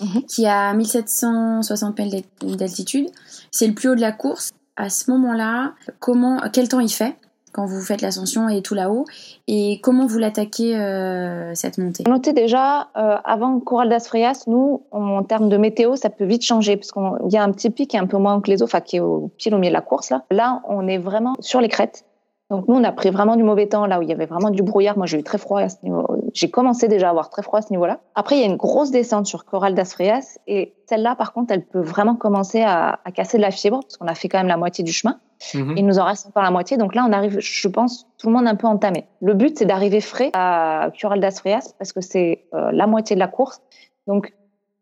[0.02, 0.24] mhm.
[0.24, 3.10] qui a 1760 mètres d'altitude.
[3.52, 4.52] C'est le plus haut de la course.
[4.76, 7.16] À ce moment-là, comment, quel temps il fait?
[7.54, 9.06] Quand vous faites l'ascension et tout là-haut
[9.48, 12.04] Et comment vous l'attaquez euh, cette montée?
[12.08, 16.44] Notez déjà, euh, avant Coral das Frias, nous, en termes de météo, ça peut vite
[16.44, 18.62] changer parce qu'il y a un petit pic qui est un peu moins que les
[18.62, 20.10] autres, enfin qui est au pied au milieu de la course.
[20.10, 22.06] Là, là on est vraiment sur les crêtes.
[22.50, 24.50] Donc nous, on a pris vraiment du mauvais temps là où il y avait vraiment
[24.50, 24.98] du brouillard.
[24.98, 26.06] Moi, j'ai eu très froid à ce niveau.
[26.34, 28.00] J'ai commencé déjà à avoir très froid à ce niveau-là.
[28.16, 31.54] Après, il y a une grosse descente sur Coral das Frias et celle-là, par contre,
[31.54, 34.40] elle peut vraiment commencer à, à casser de la fibre parce qu'on a fait quand
[34.40, 35.20] même la moitié du chemin.
[35.54, 35.76] Mhm.
[35.78, 36.78] Il nous en reste encore la moitié.
[36.78, 39.06] Donc là, on arrive, je pense, tout le monde un peu entamé.
[39.22, 43.16] Le but, c'est d'arriver frais à Cural das Frias parce que c'est euh, la moitié
[43.16, 43.62] de la course.
[44.08, 44.34] Donc,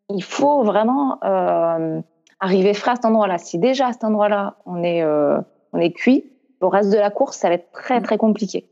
[0.10, 2.02] il faut vraiment euh,
[2.40, 3.38] arriver frais à cet endroit-là.
[3.38, 5.40] Si déjà à cet endroit-là, on est, euh,
[5.74, 6.26] on est cuit,
[6.62, 8.68] le reste de la course, ça va être très, très compliqué.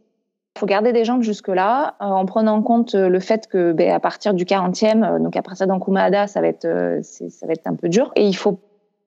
[0.55, 3.99] Il faut garder des jambes jusque-là, en prenant en compte le fait que ben, à
[3.99, 7.75] partir du 40e, donc après ça dans Kumada, ça va être, ça va être un
[7.75, 8.11] peu dur.
[8.15, 8.59] Et il faut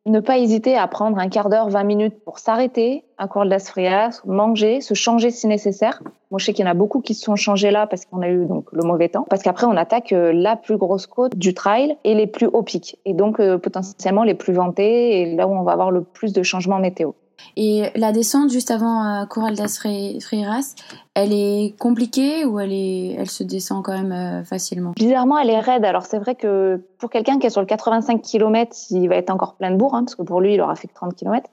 [0.04, 3.50] ne pas hésiter à prendre un quart d'heure, 20 minutes pour s'arrêter, un cours de
[3.50, 6.02] las frias, manger, se changer si nécessaire.
[6.30, 8.20] Moi, je sais qu'il y en a beaucoup qui se sont changés là parce qu'on
[8.20, 9.24] a eu donc le mauvais temps.
[9.30, 12.62] Parce qu'après, on attaque euh, la plus grosse côte du trail et les plus hauts
[12.62, 12.98] pics.
[13.04, 16.32] Et donc, euh, potentiellement les plus vantés et là où on va avoir le plus
[16.32, 17.12] de changements météo.
[17.56, 20.74] Et la descente juste avant euh, Coral das Freiras,
[21.14, 24.92] elle est compliquée ou elle, est, elle se descend quand même euh, facilement?
[24.96, 25.84] Bizarrement, elle est raide.
[25.84, 29.30] Alors c'est vrai que pour quelqu'un qui est sur le 85 km, il va être
[29.30, 31.48] encore plein de bourre, hein, parce que pour lui, il aura fait que 30 km.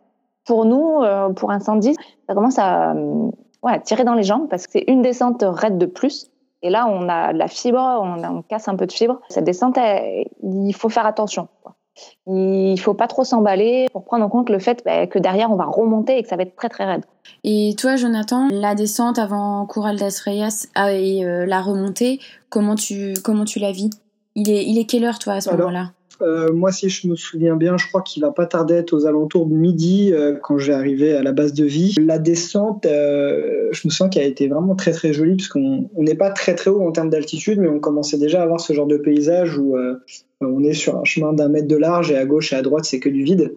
[0.45, 1.95] Pour nous, euh, pour un 110,
[2.27, 2.95] ça commence à,
[3.63, 6.31] ouais, tirer dans les jambes parce que c'est une descente raide de plus.
[6.61, 9.19] Et là, on a la fibre, on, casse un peu de fibre.
[9.29, 9.77] Cette descente,
[10.43, 11.47] il faut faire attention.
[12.27, 15.55] Il faut pas trop s'emballer pour prendre en compte le fait bah, que derrière on
[15.55, 17.03] va remonter et que ça va être très très raide.
[17.43, 22.75] Et toi, Jonathan, la descente avant Coural das Reyes ah, et euh, la remontée, comment
[22.75, 23.89] tu comment tu la vis?
[24.35, 25.91] Il est il est quelle heure toi à ce moment-là?
[26.21, 28.91] euh, moi, si je me souviens bien, je crois qu'il va pas tarder à être
[28.91, 31.95] aux alentours de midi euh, quand je vais arriver à la base de vie.
[31.97, 36.15] La descente, je me sens qu'elle a été vraiment très très jolie parce qu'on n'est
[36.15, 38.85] pas très très haut en termes d'altitude, mais on commençait déjà à avoir ce genre
[38.85, 39.77] de paysage où
[40.41, 42.85] on est sur un chemin d'un mètre de large et à gauche et à droite,
[42.85, 43.55] c'est que du vide.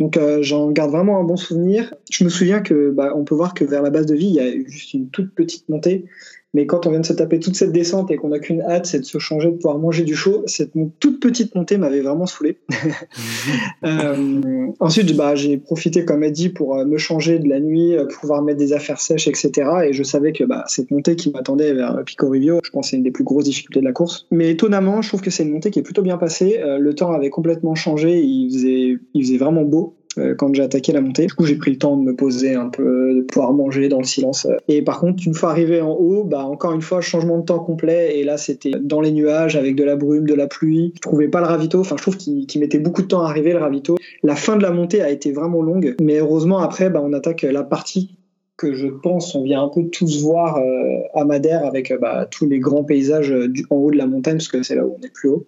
[0.00, 1.94] Donc euh, j'en garde vraiment un bon souvenir.
[2.10, 4.34] Je me souviens que bah, on peut voir que vers la base de vie, il
[4.34, 6.06] y a juste une toute petite montée
[6.54, 8.86] Mais quand on vient de se taper toute cette descente et qu'on n'a qu'une hâte,
[8.86, 12.26] c'est de se changer, de pouvoir manger du chaud, cette toute petite montée m'avait vraiment
[12.26, 12.58] saoulé.
[13.84, 17.96] euh, ensuite, bah, j'ai profité, comme elle dit, pour euh, me changer de la nuit,
[18.10, 19.50] pour pouvoir mettre des affaires sèches, etc.
[19.86, 22.96] Et je savais que bah, cette montée qui m'attendait vers Pico Rivio, je pense c'est
[22.96, 24.26] une des plus grosses difficultés de la course.
[24.30, 26.60] Mais étonnamment, je trouve que c'est une montée qui est plutôt bien passée.
[26.78, 29.96] le temps avait complètement changé, il faisait, il faisait vraiment beau.
[30.18, 31.26] Euh, quand j'ai attaqué la montée.
[31.26, 33.98] Du coup, j'ai pris le temps de me poser un peu, de pouvoir manger dans
[33.98, 34.46] le silence.
[34.68, 37.60] Et par contre, une fois arrivé en haut, bah encore une fois, changement de temps
[37.60, 38.18] complet.
[38.18, 40.92] Et là, c'était dans les nuages avec de la brume, de la pluie.
[40.96, 41.80] Je trouvais pas le ravito.
[41.80, 43.96] Enfin, je trouve qu'il mettait beaucoup de temps à arriver le ravito.
[44.22, 47.42] La fin de la montée a été vraiment longue, mais heureusement après, bah, on attaque
[47.42, 48.16] la partie
[48.56, 52.26] que je pense on vient un peu tous voir euh, à Madère avec euh, bah,
[52.30, 54.96] tous les grands paysages euh, en haut de la montagne parce que c'est là où
[54.98, 55.46] on est plus haut.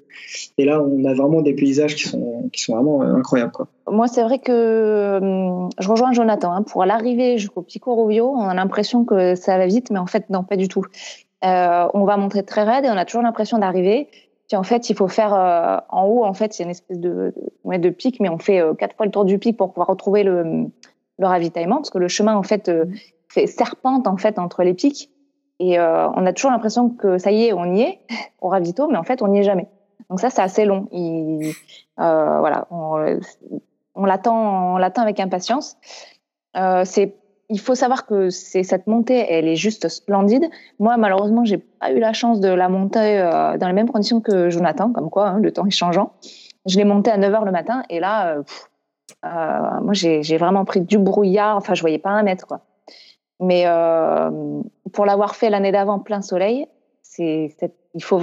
[0.58, 3.52] Et là, on a vraiment des paysages qui sont qui sont vraiment incroyables.
[3.90, 5.20] Moi, c'est vrai que
[5.78, 6.52] je rejoins Jonathan.
[6.52, 10.06] Hein, pour l'arrivée jusqu'au Pico Rovio, on a l'impression que ça va vite, mais en
[10.06, 10.84] fait, non, pas du tout.
[11.42, 14.08] on va monter très raide et on a toujours l'impression d'arriver.
[14.48, 15.32] Puis en fait, il faut faire
[15.90, 18.96] en haut, en fait, c'est une espèce de, de, de pic, mais on fait quatre
[18.96, 20.68] fois le tour du pic pour pouvoir retrouver le,
[21.18, 22.86] le ravitaillement, parce que le chemin en fait euh,
[23.28, 25.10] fait serpente en fait entre les pics,
[25.60, 28.00] et euh, on a toujours l'impression que ça y est, on y est
[28.40, 29.68] au ravito, mais en fait on n'y est jamais.
[30.10, 30.88] Donc ça c'est assez long.
[30.92, 31.52] Il,
[32.00, 33.18] euh, voilà, on,
[33.94, 35.76] on l'attend, on l'attend avec impatience.
[36.56, 37.16] Euh, c'est
[37.50, 40.48] il faut savoir que c'est cette montée, elle est juste splendide.
[40.78, 43.18] Moi, malheureusement, j'ai pas eu la chance de la monter
[43.60, 46.14] dans les mêmes conditions que Jonathan, comme quoi hein, le temps est changeant.
[46.64, 48.38] Je l'ai montée à 9 h le matin et là,
[49.82, 51.56] moi, j'ai vraiment pris du brouillard.
[51.56, 52.60] Enfin, je voyais pas un mètre, quoi.
[53.40, 54.30] Mais euh,
[54.92, 56.66] pour l'avoir fait l'année d'avant plein soleil,
[57.02, 57.54] c'est
[57.94, 58.22] il faut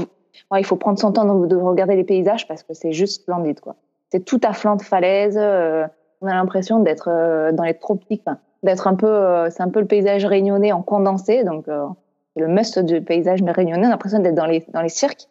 [0.57, 3.75] il faut prendre son temps de, regarder les paysages parce que c'est juste splendide, quoi.
[4.09, 5.37] C'est tout à flanc de falaise.
[5.37, 5.85] Euh,
[6.21, 7.09] on a l'impression d'être
[7.51, 8.25] dans les tropiques,
[8.63, 11.43] d'être un peu, c'est un peu le paysage réunionnais en condensé.
[11.43, 13.85] Donc, le must du paysage réunionnais.
[13.85, 15.27] On a l'impression d'être dans les dans les cirques.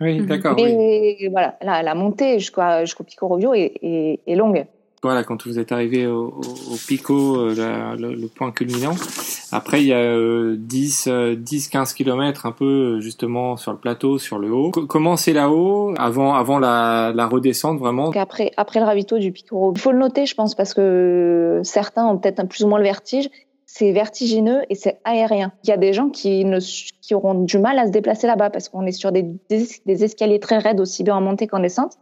[0.00, 0.26] Oui, mhm.
[0.26, 0.54] d'accord.
[0.58, 4.66] Et voilà, la, la montée jusqu'au Pico Rovio est, est, est, longue.
[5.02, 8.94] Voilà, quand vous êtes arrivé au, au, Pico, euh, le, point culminant,
[9.50, 11.08] après il y a euh, 10,
[11.38, 14.70] 10, 15 kilomètres un peu justement sur le plateau, sur le haut.
[14.70, 18.10] comment c'est là-haut avant, avant la, la redescente vraiment?
[18.10, 22.06] Après, après le ravito du Pico il faut le noter, je pense, parce que certains
[22.06, 23.30] ont peut-être un plus ou moins le vertige
[23.72, 25.52] c'est vertigineux et c'est aérien.
[25.62, 28.50] Il y a des gens qui, ne, qui auront du mal à se déplacer là-bas
[28.50, 31.96] parce qu'on est sur des, des, escaliers très raides, aussi bien en montée qu'en descente.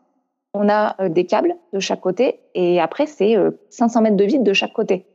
[0.55, 3.37] On a euh, des câbles de chaque côté et après, c'est
[3.71, 5.07] 500 euh, mètres de vide de chaque côté.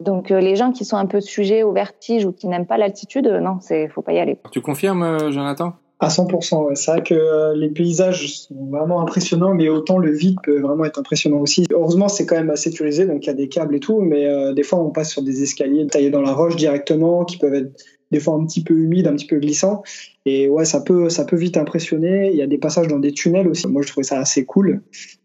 [0.00, 2.76] Donc, euh, les gens qui sont un peu sujets au vertige ou qui n'aiment pas
[2.76, 4.38] l'altitude, non, c'est faut pas y aller.
[4.52, 5.72] Tu confirmes, Jonathan?
[5.98, 10.36] À 100%, c'est vrai que euh, les paysages sont vraiment impressionnants, mais autant le vide
[10.42, 11.64] peut vraiment être impressionnant aussi.
[11.72, 14.52] Heureusement, c'est quand même sécurisé, donc il y a des câbles et tout, mais euh,
[14.52, 17.72] des fois on passe sur des escaliers taillés dans la roche directement, qui peuvent être
[18.10, 19.82] des fois un petit peu humides, un petit peu glissants.
[20.26, 22.30] Et ouais, ça peut, ça peut vite impressionner.
[22.30, 23.66] Il y a des passages dans des tunnels aussi.
[23.68, 24.82] Moi, je trouvais ça assez cool.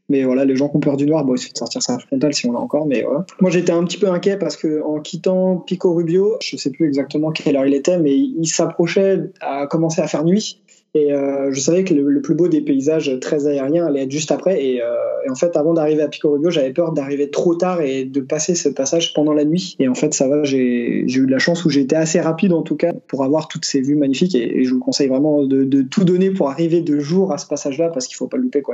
[0.10, 1.98] Mais voilà, les gens qui ont peur du noir, bon, il suffit de sortir sa
[1.98, 2.86] frontale si on l'a encore.
[2.86, 3.26] Mais voilà.
[3.40, 6.88] Moi, j'étais un petit peu inquiet parce que en quittant Pico Rubio, je sais plus
[6.88, 10.61] exactement quelle heure il était, mais il s'approchait à commencer à faire nuit.
[10.94, 14.32] Et euh, je savais que le, plus beau des paysages très aériens allait être juste
[14.32, 14.64] après.
[14.64, 14.88] Et, euh,
[15.26, 18.20] et en fait, avant d'arriver à Pico Rubio, j'avais peur d'arriver trop tard et de
[18.20, 19.76] passer ce passage pendant la nuit.
[19.80, 22.62] Et en fait, ça va, j'ai eu de la chance où été assez rapide en
[22.62, 24.36] tout cas pour avoir toutes ces vues magnifiques.
[24.36, 27.48] Et, je vous conseille vraiment de, de, tout donner pour arriver de jour à ce
[27.48, 28.62] passage-là parce qu'il faut pas louper.
[28.62, 28.74] Quoi.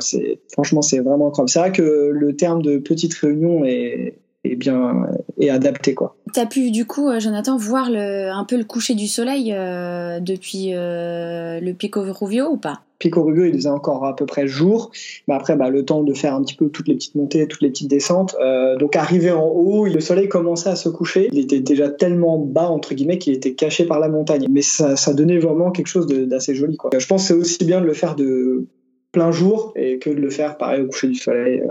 [0.52, 1.50] Franchement, c'est vraiment incroyable.
[1.50, 6.16] C'est vrai que le terme de petite réunion est, est bien et adapté quoi.
[6.34, 10.20] T'as pu du coup, euh, Jonathan, voir le, un peu le coucher du soleil euh,
[10.20, 12.82] depuis euh, le Pico Rubio ou pas?
[13.00, 14.92] Pico Rubio, il faisait encore à peu près jour,
[15.28, 17.62] mais après, bah, le temps de faire un petit peu toutes les petites montées, toutes
[17.62, 18.36] les petites descentes.
[18.80, 21.30] donc, arrivé en haut, le soleil commençait à se coucher.
[21.32, 24.48] Il était déjà tellement bas, entre guillemets, qu'il était caché par la montagne.
[24.50, 26.76] Mais ça, ça donnait vraiment quelque chose d'assez joli.
[26.76, 26.90] Quoi.
[26.98, 28.66] Je pense que c'est aussi bien de le faire de
[29.12, 31.62] plein jour et que de le faire pareil au coucher du soleil.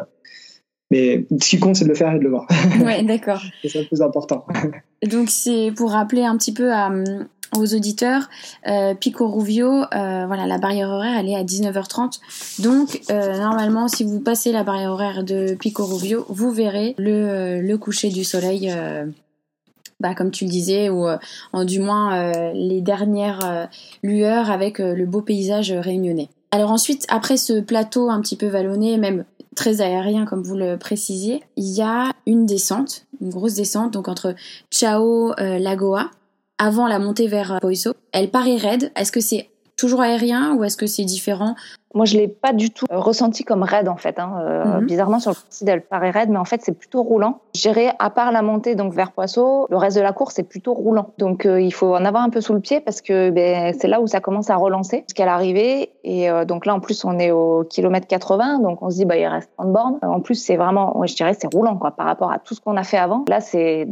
[0.90, 2.46] Mais ce qui compte, c'est de le faire et de le voir.
[2.85, 3.40] Ouais, d'accord.
[3.64, 4.46] c'est le plus important.
[5.05, 6.90] Donc, c'est pour rappeler un petit peu à,
[7.57, 8.29] aux auditeurs,
[8.68, 12.20] euh, Pico Ruvio, euh, voilà, la barrière horaire, elle est à 19h30.
[12.61, 17.61] Donc, euh, normalement, si vous passez la barrière horaire de Pico Ruvio, vous verrez le,
[17.61, 18.72] le coucher du soleil.
[20.01, 21.07] bah, comme tu le disais, ou
[21.53, 23.68] en du moins les dernières
[24.03, 26.29] lueurs avec le beau paysage réunionnais.
[26.51, 29.25] Alors ensuite, après ce plateau un petit peu vallonné, même
[29.57, 34.07] très aérien comme vous le précisiez, il y a une descente, une grosse descente, donc
[34.07, 34.37] entre
[34.71, 36.11] Chao euh, Lagoa,
[36.59, 37.95] avant la montée vers euh, Poiso.
[38.12, 38.92] Elle paraît raide.
[38.95, 41.57] Est-ce que c'est toujours aérien ou est-ce que c'est différent
[41.97, 44.19] Moi, je l'ai pas du tout euh, ressenti comme raide en fait.
[44.21, 44.35] Hein.
[44.41, 44.87] Euh, Mhm.
[44.87, 47.41] Bizarrement, sur le site, elle paraît raide, mais en fait, c'est plutôt roulant.
[47.55, 50.43] Je dirais, à part la montée donc vers Poisson, le reste de la course c'est
[50.43, 51.11] plutôt roulant.
[51.19, 53.89] Donc, euh, il faut en avoir un peu sous le pied parce que ben, c'est
[53.89, 55.91] là où ça commence à relancer jusqu'à l'arrivée.
[56.05, 59.05] Et euh, donc là, en plus, on est au kilomètre 80, donc on se dit
[59.05, 59.99] bah il reste 30 bornes.
[60.03, 62.77] En plus, c'est vraiment, je dirais, c'est roulant quoi par rapport à tout ce qu'on
[62.77, 63.25] a fait avant.
[63.29, 63.89] Là, c'est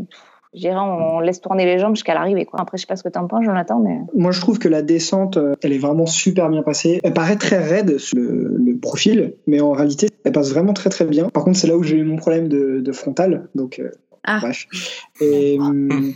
[0.55, 2.45] je dirais, on laisse tourner les jambes jusqu'à l'arrivée.
[2.45, 2.61] Quoi.
[2.61, 4.69] Après, je sais pas ce que tu en penses, Jonathan, mais Moi, je trouve que
[4.69, 7.01] la descente, euh, elle est vraiment super bien passée.
[7.03, 10.91] Elle paraît très raide sur le, le profil, mais en réalité, elle passe vraiment très
[10.91, 11.29] très bien.
[11.29, 13.91] Par contre, c'est là où j'ai eu mon problème de, de frontal, donc euh,
[14.23, 14.39] Ah.
[14.41, 14.67] bref.
[15.21, 16.13] Et, hum,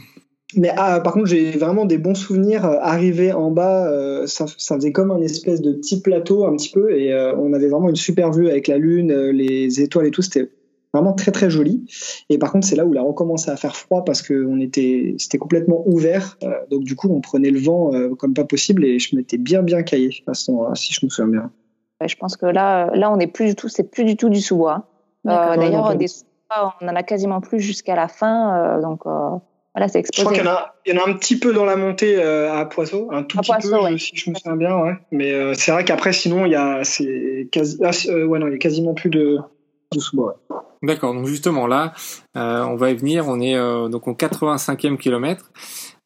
[0.56, 2.64] mais ah, par contre, j'ai vraiment des bons souvenirs.
[2.64, 6.56] Euh, Arrivé en bas, euh, ça, ça faisait comme un espèce de petit plateau un
[6.56, 9.82] petit peu, et euh, on avait vraiment une super vue avec la lune, euh, les
[9.82, 10.22] étoiles et tout.
[10.22, 10.48] C'était
[10.94, 11.84] vraiment très très joli.
[12.30, 14.58] Et par contre, c'est là où il a recommencé à faire froid parce que on
[14.60, 16.38] était, c'était complètement ouvert.
[16.42, 19.38] Euh, donc du coup, on prenait le vent euh, comme pas possible et je m'étais
[19.38, 21.50] bien bien caillé à ce moment-là, si je me souviens bien.
[22.00, 24.28] ouais, je pense que là, là, on n'est plus du tout, c'est plus du tout
[24.28, 24.86] du sous-bois.
[25.26, 28.76] Euh, D'ailleurs, pas des sous-bois, on en a quasiment plus jusqu'à la fin.
[28.78, 29.30] euh, donc euh,
[29.74, 30.34] voilà, c'est Je crois explosé.
[30.36, 32.50] qu'il y en a, il y en a un petit peu dans la montée euh,
[32.52, 33.98] à Poisson, un tout À petit Poisson, peu, ouais.
[33.98, 34.94] si je me souviens bien, ouais.
[35.12, 38.46] Mais euh, c'est vrai qu'après, sinon, il y a, c'est quasi, ah, euh, ouais, non,
[38.46, 39.36] il y a quasiment plus de,
[39.92, 40.40] de sous-bois.
[40.50, 40.56] ouais.
[40.82, 41.92] D'accord, donc justement là,
[42.36, 45.50] euh, on va y venir, on est euh, donc au 85e kilomètre.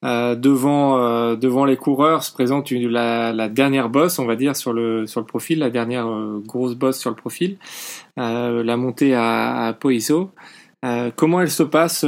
[0.05, 4.35] Euh, devant, euh, devant les coureurs se présente une- la, la dernière bosse, on va
[4.35, 7.57] dire, sur le, sur le profil, la dernière euh, grosse bosse sur le profil,
[8.19, 9.73] euh, la montée à, à
[11.15, 12.05] comment elle se passe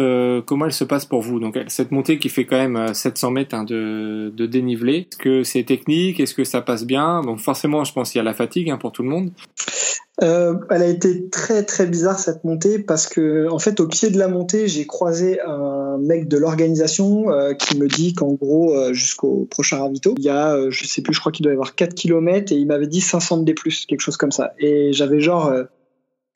[0.46, 1.38] Comment elle se passe pour vous?
[1.38, 5.06] Donc cette montée qui fait quand même euh, 700 mètres hein, de, de dénivelé.
[5.12, 6.18] Est-ce que c'est technique?
[6.18, 7.20] Est-ce que ça passe bien?
[7.22, 9.30] Donc forcément, je pense qu'il y a la fatigue hein, pour tout le monde.
[10.22, 14.10] Euh, elle a été très très bizarre cette montée parce que en fait au pied
[14.10, 18.76] de la montée j'ai croisé un mec de l'organisation euh, qui me dit qu'en gros
[18.76, 21.56] euh, jusqu'au prochain ravito il y a je sais plus je crois qu'il doit y
[21.56, 24.52] avoir 4 km et il m'avait dit 500 de D+, quelque chose comme ça.
[24.60, 25.52] Et j'avais genre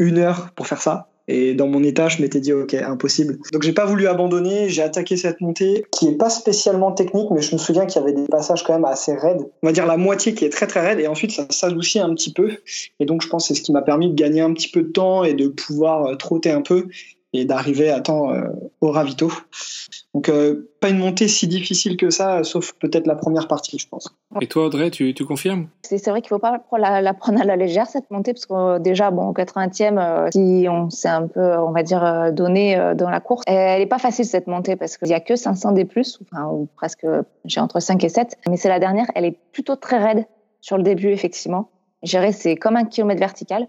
[0.00, 3.38] une heure pour faire ça et dans mon état je m'étais dit ok impossible.
[3.52, 4.68] Donc j'ai pas voulu abandonner.
[4.68, 8.04] J'ai attaqué cette montée qui est pas spécialement technique mais je me souviens qu'il y
[8.04, 9.46] avait des passages quand même assez raides.
[9.62, 11.00] On va dire la moitié qui est très très raide.
[11.00, 12.50] Et ensuite ça s'adoucit un petit peu.
[13.00, 14.82] Et donc, je pense que c'est ce qui m'a permis de gagner un petit peu
[14.82, 16.86] de temps et de pouvoir euh, trotter un peu
[17.32, 18.48] et d'arriver à temps euh,
[18.80, 19.30] au ravito.
[20.14, 23.88] Donc, euh, pas une montée si difficile que ça, sauf peut-être la première partie, je
[23.88, 24.14] pense.
[24.40, 25.68] Et toi, Audrey, tu, tu confirmes?
[25.82, 28.54] C'est vrai qu'il faut pas la, la prendre à la légère cette montée parce que
[28.54, 32.78] euh, déjà bon au 80e euh, si on s'est un peu on va dire donné
[32.78, 35.36] euh, dans la course elle est pas facile cette montée parce qu'il y a que
[35.36, 37.06] 500 des plus enfin ou presque
[37.44, 40.26] j'ai entre 5 et 7 mais c'est la dernière elle est plutôt très raide
[40.60, 41.70] sur le début effectivement
[42.02, 43.68] je dirais c'est comme un kilomètre vertical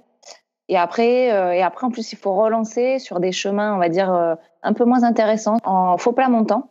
[0.69, 3.89] et après euh, et après en plus il faut relancer sur des chemins on va
[3.89, 6.69] dire euh, un peu moins intéressants en faux plat montant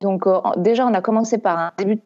[0.00, 2.02] donc euh, déjà on a commencé par un début de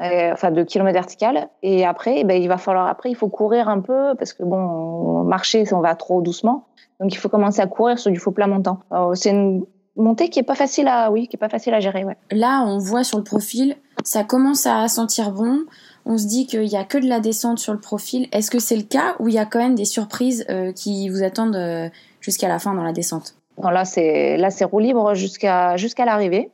[0.00, 1.48] euh, enfin de kilomètre vertical.
[1.62, 4.44] Et après, eh ben, il va falloir, après, il faut courir un peu parce que
[4.44, 6.66] bon, marcher, on va trop doucement.
[7.00, 8.78] Donc il faut commencer à courir sur du faux plat montant.
[9.14, 9.64] C'est une
[9.96, 12.16] montée qui est pas facile à, oui, qui est pas facile à gérer, ouais.
[12.30, 15.60] Là, on voit sur le profil, ça commence à sentir bon.
[16.08, 18.26] On se dit qu'il y a que de la descente sur le profil.
[18.32, 21.08] Est-ce que c'est le cas ou il y a quand même des surprises euh, qui
[21.08, 21.88] vous attendent euh,
[22.20, 23.36] jusqu'à la fin dans la descente?
[23.62, 26.50] Non, là, c'est, là, c'est roue libre jusqu'à, jusqu'à l'arrivée.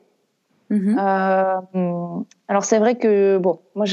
[0.69, 0.99] Mhm.
[0.99, 3.85] Euh, alors c'est vrai que bon, moi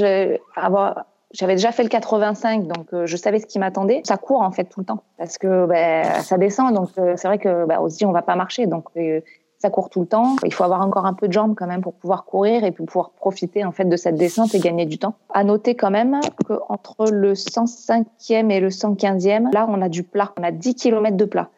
[0.57, 4.03] avoir j'avais déjà fait le 85, donc euh, je savais ce qui m'attendait.
[4.05, 7.27] Ça court en fait tout le temps parce que ben, ça descend, donc euh, c'est
[7.27, 9.21] vrai que ben, on se dit on va pas marcher, donc euh,
[9.63, 10.35] ça court tout le temps.
[10.45, 12.85] Il faut avoir encore un peu de jambes quand même pour pouvoir courir et pour
[12.85, 15.15] pouvoir profiter en fait de cette descente et gagner du temps.
[15.33, 20.03] À noter quand même que entre le 105e et le 115e, là on a du
[20.03, 21.49] plat, on a 10 km de plat.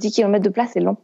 [0.00, 0.96] 10 km de plat, c'est long.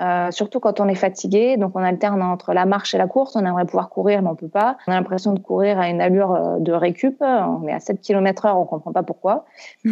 [0.00, 3.36] Euh, surtout quand on est fatigué, donc on alterne entre la marche et la course.
[3.36, 4.78] On aimerait pouvoir courir, mais on peut pas.
[4.86, 7.16] On a l'impression de courir à une allure euh, de récup.
[7.20, 9.44] On est à 7 km heure, on comprend pas pourquoi.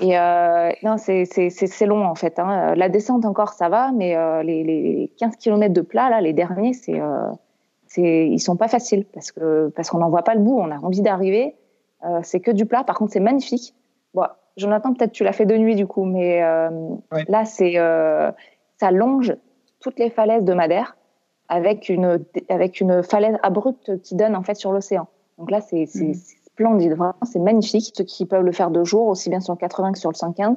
[0.00, 2.38] et euh, non, c'est long en fait.
[2.38, 2.74] Hein.
[2.76, 6.32] La descente encore ça va, mais euh, les, les 15 km de plat là, les
[6.32, 7.00] derniers, c'est
[7.98, 10.58] ils sont pas faciles parce que parce qu'on n'en voit pas le bout.
[10.58, 11.56] On a envie d'arriver.
[12.22, 12.82] C'est que du plat.
[12.82, 13.74] Par contre, c'est magnifique.
[14.14, 14.24] Bon,
[14.56, 16.68] Jonathan, peut-être tu l'as fait de nuit du coup, mais euh,
[17.12, 17.24] Ouais.
[17.28, 18.30] là c'est euh,
[18.82, 19.36] ça longe
[19.80, 20.96] toutes les falaises de Madère
[21.48, 22.18] avec une
[22.48, 25.06] avec une falaise abrupte qui donne en fait sur l'océan.
[25.38, 26.14] Donc là c'est Mhm.
[26.46, 27.92] splendide, vraiment c'est magnifique.
[27.96, 30.16] Ceux qui peuvent le faire de jour, aussi bien sur le 80 que sur le
[30.16, 30.56] 115.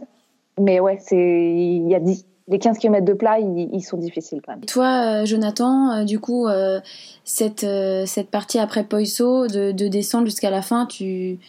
[0.60, 4.40] Mais ouais, c'est il y a 10 les 15 km de plat, ils, sont difficiles
[4.46, 4.64] quand même.
[4.64, 6.80] Et Toi, euh, Jonathan, euh, du coup, euh,
[7.24, 11.40] cette, euh, cette partie après Poiso, de, de descendre jusqu'à la fin, tu,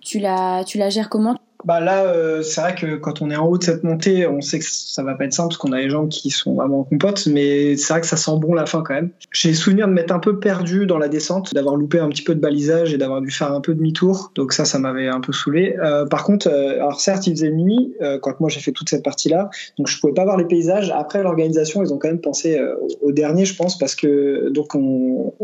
[0.00, 1.36] tu, la, tu la gères comment?
[1.64, 4.40] Bah là, euh, c'est vrai que quand on est en haut de cette montée, on
[4.40, 6.80] sait que ça va pas être simple parce qu'on a les jambes qui sont vraiment
[6.80, 9.10] en compote, mais c'est vrai que ça sent bon la fin quand même.
[9.32, 12.34] J'ai souvenir de m'être un peu perdu dans la descente, d'avoir loupé un petit peu
[12.34, 15.32] de balisage et d'avoir dû faire un peu demi-tour, donc ça, ça m'avait un peu
[15.32, 15.76] saoulé.
[15.82, 19.04] Euh, par contre, euh, alors certes, il faisait nuit quand moi j'ai fait toute cette
[19.04, 20.90] partie-là, donc je pouvais pas voir les paysages.
[20.90, 22.60] Après, l'organisation, ils ont quand même pensé
[23.00, 25.34] au dernier, je pense, parce que donc on,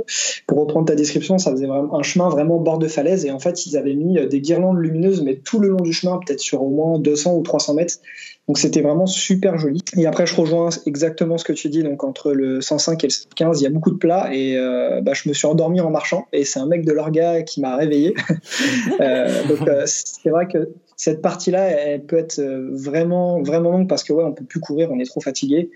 [0.46, 3.38] pour reprendre ta description, ça faisait vraiment un chemin vraiment bord de falaise et en
[3.38, 6.63] fait, ils avaient mis des guirlandes lumineuses, mais tout le long du chemin peut-être sur
[6.63, 7.98] au moins 200 ou 300 mètres.
[8.48, 9.83] Donc c'était vraiment super joli.
[9.96, 11.83] Et après, je rejoins exactement ce que tu dis.
[11.83, 15.02] Donc entre le 105 et le 115, il y a beaucoup de plats et euh,
[15.02, 16.27] bah, je me suis endormi en marchant.
[16.33, 18.15] Et c'est un mec de l'orga qui m'a réveillé.
[19.00, 22.40] euh, donc euh, c'est vrai que cette partie-là, elle peut être
[22.73, 25.71] vraiment vraiment longue parce que ouais, on peut plus courir, on est trop fatigué.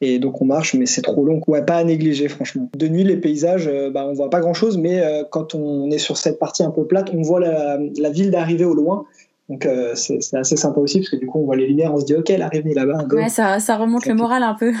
[0.00, 1.40] Et donc on marche, mais c'est trop long.
[1.46, 2.68] Ouais, pas à négliger, franchement.
[2.76, 6.16] De nuit, les paysages, euh, bah, on voit pas grand-chose, mais quand on est sur
[6.16, 9.06] cette partie un peu plate, on voit la, la ville d'arrivée au loin.
[9.48, 11.94] Donc euh, c'est c'est assez sympa aussi, parce que du coup, on voit les lumières,
[11.94, 13.04] on se dit, ok, l'arrivée est là-bas.
[13.04, 13.16] go.
[13.16, 14.72] Ouais, ça, ça remonte le moral un peu.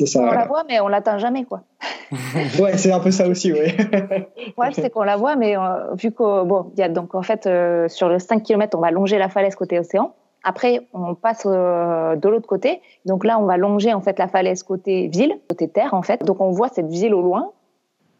[0.00, 0.20] C'est ça.
[0.20, 1.62] On la voit, mais on l'atteint jamais, quoi.
[2.58, 3.76] Ouais, c'est un peu ça aussi, ouais.
[4.56, 7.46] Ouais, c'est qu'on la voit, mais euh, vu bon, il y a donc en fait
[7.46, 10.14] euh, sur le 5 km, on va longer la falaise côté océan.
[10.42, 12.80] Après, on passe euh, de l'autre côté.
[13.04, 16.24] Donc là, on va longer en fait la falaise côté ville, côté terre en fait.
[16.24, 17.50] Donc on voit cette ville au loin,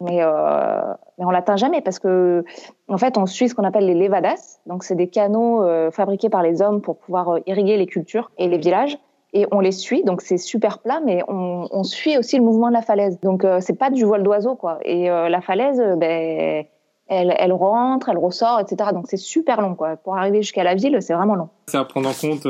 [0.00, 2.44] mais euh, mais on l'atteint jamais parce que
[2.88, 4.58] en fait, on suit ce qu'on appelle les levadas.
[4.66, 8.30] Donc c'est des canaux euh, fabriqués par les hommes pour pouvoir euh, irriguer les cultures
[8.38, 8.98] et les villages.
[9.32, 12.66] Et on les suit, donc c'est super plat, mais on, on suit aussi le mouvement
[12.68, 13.20] de la falaise.
[13.20, 14.78] Donc euh, c'est pas du vol d'oiseau, quoi.
[14.82, 16.64] Et euh, la falaise, ben,
[17.06, 18.90] elle, elle rentre, elle ressort, etc.
[18.92, 19.96] Donc c'est super long, quoi.
[19.96, 21.48] Pour arriver jusqu'à la ville, c'est vraiment long.
[21.66, 22.42] C'est à prendre en compte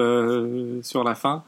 [0.82, 1.42] sur la fin.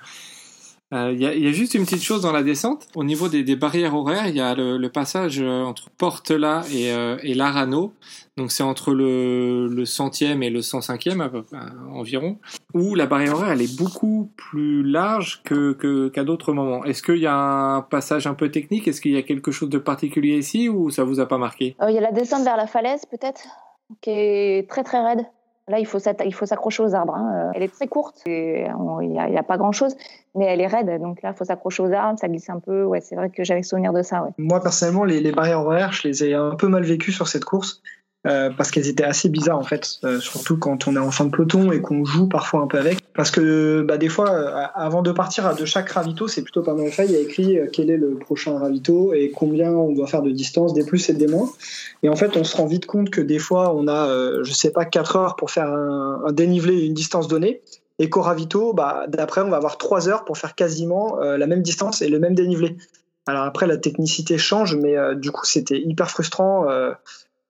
[0.92, 2.86] Euh, Il y, a, y a juste une petite chose dans la descente.
[2.94, 6.62] Au niveau des, des barrières horaires, il y a le, le passage euh, entre Portela
[6.72, 7.92] et, euh, et Larano.
[8.36, 12.38] Donc c'est entre le, le centième et le 105e à peu, à- environ,
[12.74, 16.84] où la barrière horaire elle est beaucoup plus large que qu'à d'autres moments.
[16.84, 18.86] Est-ce qu'il y a un passage un peu technique?
[18.88, 21.76] Est-ce qu'il y a quelque chose de particulier ici ou ça vous a pas marqué?
[21.82, 23.42] Euh, Il y a la descente vers la falaise, peut-être,
[24.00, 25.24] qui est très très raide.
[25.68, 27.14] Là, il faut s'accrocher aux arbres.
[27.14, 27.48] hein.
[27.48, 28.68] Euh, Elle est très courte, il
[29.08, 29.96] n'y a, pas grand-chose,
[30.34, 31.00] mais elle est raide.
[31.00, 32.82] Donc là, il faut s'accrocher aux arbres, ça glisse un peu.
[32.84, 34.26] Ouais, c'est vrai que j'avais souvenir de ça.
[34.38, 37.44] Moi, personnellement, les, les barrières horaires, je les ai un peu mal vécues sur cette
[37.44, 37.80] course.
[38.26, 41.24] Euh, parce qu'elles étaient assez bizarres en fait, euh, surtout quand on est en fin
[41.24, 43.02] de peloton et qu'on joue parfois un peu avec.
[43.14, 46.74] Parce que bah, des fois, euh, avant de partir de chaque ravito, c'est plutôt pas
[46.74, 47.04] mal fait.
[47.04, 50.22] Il y a écrit euh, quel est le prochain ravito et combien on doit faire
[50.22, 51.50] de distance, des plus et des moins.
[52.02, 54.52] Et en fait, on se rend vite compte que des fois, on a, euh, je
[54.52, 57.60] sais pas, 4 heures pour faire un, un dénivelé et une distance donnée.
[57.98, 61.62] Et qu'au ravito, bah, d'après, on va avoir 3 heures pour faire quasiment la même
[61.62, 62.76] distance et le même dénivelé.
[63.26, 66.66] Alors après, la technicité change, mais du coup, c'était hyper frustrant.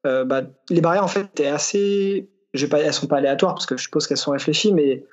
[0.07, 2.29] Euh, bah, les barrières, en fait, étaient assez.
[2.71, 5.05] Pas, elles sont pas aléatoires parce que je suppose qu'elles sont réfléchies, mais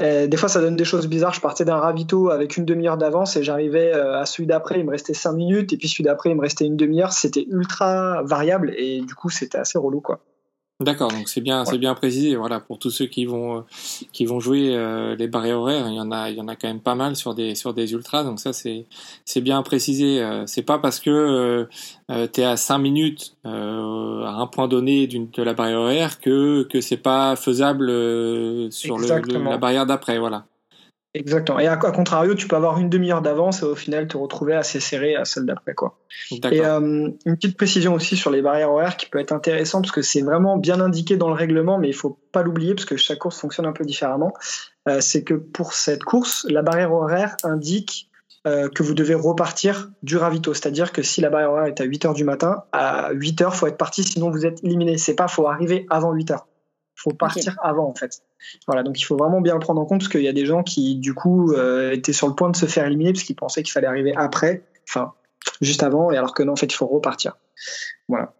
[0.00, 1.34] euh, des fois, ça donne des choses bizarres.
[1.34, 4.86] Je partais d'un ravito avec une demi-heure d'avance et j'arrivais euh, à celui d'après, il
[4.86, 7.12] me restait 5 minutes, et puis celui d'après, il me restait une demi-heure.
[7.12, 10.20] C'était ultra variable et du coup, c'était assez relou, quoi.
[10.80, 12.34] D'accord, donc c'est bien, c'est bien précisé.
[12.34, 13.60] Voilà, pour tous ceux qui vont, euh,
[14.12, 16.56] qui vont jouer euh, les barrières horaires, il y en a, il y en a
[16.56, 18.24] quand même pas mal sur des, sur des ultras.
[18.24, 18.86] Donc ça, c'est,
[19.24, 20.20] c'est bien précisé.
[20.20, 21.68] Euh, c'est pas parce que
[22.10, 26.20] euh, t'es à 5 minutes euh, à un point donné d'une, de la barrière horaire
[26.20, 29.06] que que c'est pas faisable euh, sur le,
[29.38, 30.18] la barrière d'après.
[30.18, 30.46] Voilà.
[31.14, 31.58] Exactement.
[31.58, 34.54] Et à, à contrario, tu peux avoir une demi-heure d'avance et au final te retrouver
[34.54, 35.98] assez serré à celle d'après, quoi.
[36.30, 39.92] Et euh, une petite précision aussi sur les barrières horaires qui peut être intéressant parce
[39.92, 42.96] que c'est vraiment bien indiqué dans le règlement, mais il faut pas l'oublier parce que
[42.96, 44.32] chaque course fonctionne un peu différemment.
[44.88, 48.08] Euh, c'est que pour cette course, la barrière horaire indique
[48.46, 50.54] euh, que vous devez repartir du ravito.
[50.54, 53.54] C'est-à-dire que si la barrière horaire est à 8 heures du matin, à 8 heures,
[53.54, 54.96] faut être parti, sinon vous êtes éliminé.
[54.96, 56.46] C'est pas faut arriver avant 8 heures.
[57.02, 58.22] Faut partir avant, en fait.
[58.66, 60.46] Voilà, donc il faut vraiment bien le prendre en compte parce qu'il y a des
[60.46, 63.34] gens qui, du coup, euh, étaient sur le point de se faire éliminer parce qu'ils
[63.34, 65.12] pensaient qu'il fallait arriver après, enfin,
[65.60, 67.36] juste avant, et alors que non, en fait, il faut repartir.
[68.08, 68.34] Voilà.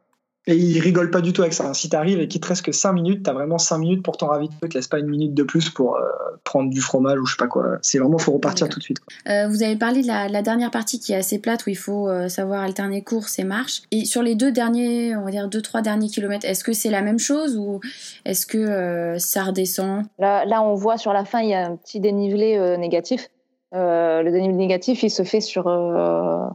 [0.46, 1.72] Et ils rigolent pas du tout avec ça.
[1.72, 4.26] Si t'arrives et qu'il te reste que 5 minutes, t'as vraiment 5 minutes pour ton
[4.26, 6.00] ravito, ils te laisse pas une minute de plus pour euh,
[6.42, 7.78] prendre du fromage ou je sais pas quoi.
[7.82, 8.98] C'est vraiment, faut repartir tout de suite.
[8.98, 9.32] quoi.
[9.32, 11.70] Euh, vous avez parlé de la, de la dernière partie qui est assez plate où
[11.70, 13.82] il faut euh, savoir alterner course et marche.
[13.92, 16.90] Et sur les deux derniers, on va dire deux trois derniers kilomètres, est-ce que c'est
[16.90, 17.80] la même chose ou
[18.24, 20.04] est-ce que euh, ça redescend?
[20.18, 23.28] Là, là, on voit sur la fin, il y a un petit dénivelé euh, négatif.
[23.74, 26.46] Euh, le dénivelé négatif, il se fait sur euh,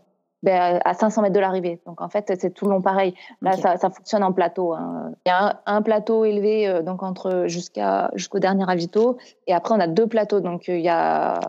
[0.48, 1.82] ben, à 500 mètres de l'arrivée.
[1.86, 3.14] Donc en fait, c'est tout le long pareil.
[3.42, 4.74] Là, ça, ça fonctionne en plateau.
[4.74, 5.12] hein.
[5.26, 9.18] Il y a un, un plateau élevé euh, donc entre jusqu'à jusqu'au dernier ravito,
[9.48, 10.40] et après on a deux plateaux.
[10.40, 11.40] Donc euh, il y a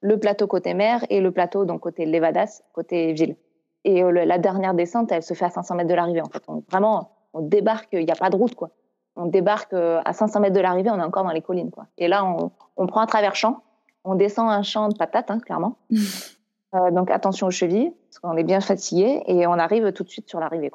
[0.00, 3.36] le plateau côté mer et le plateau donc côté Levadas, côté ville.
[3.84, 6.22] Et euh, la dernière descente, elle se fait à 500 mètres de l'arrivée.
[6.22, 7.88] En fait, on, vraiment, on débarque.
[7.92, 8.70] Il n'y a pas de route quoi.
[9.16, 11.70] on débarque euh, à 500 mètres de l'arrivée, on est encore dans les collines.
[11.70, 11.84] Quoi.
[11.98, 13.62] Et là, on, on prend un travers champ,
[14.04, 15.76] on descend un champ de patates, hein, clairement.
[16.74, 20.10] Euh, donc attention aux chevilles, parce qu'on est bien fatigué, et on arrive tout de
[20.10, 20.70] suite sur l'arrivée.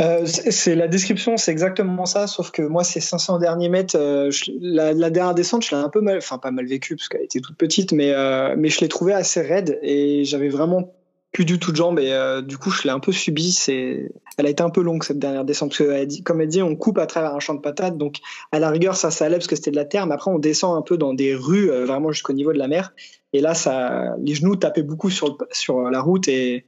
[0.00, 4.30] Euh, c'est la description, c'est exactement ça, sauf que moi, ces 500 derniers mètres, euh,
[4.60, 7.40] la, dernière descente, je l'ai un peu mal, enfin pas mal vécu parce qu'elle était
[7.40, 8.12] toute petite, mais
[8.56, 10.94] mais je l'ai trouvée assez raide et j'avais vraiment
[11.32, 12.16] plus du tout de jambes et
[12.46, 13.50] du coup, je l'ai un peu subi.
[13.50, 16.40] C'est, elle a été un peu longue cette dernière descente parce que, elle dit, comme
[16.40, 18.18] elle dit, on coupe à travers un champ de patates, donc
[18.52, 20.38] à la rigueur, ça, ça allait parce que c'était de la terre, mais après, on
[20.38, 22.92] descend un peu dans des rues, vraiment jusqu'au niveau de la mer.
[23.34, 26.64] Et là, ça, les genoux tapaient beaucoup sur sur la route et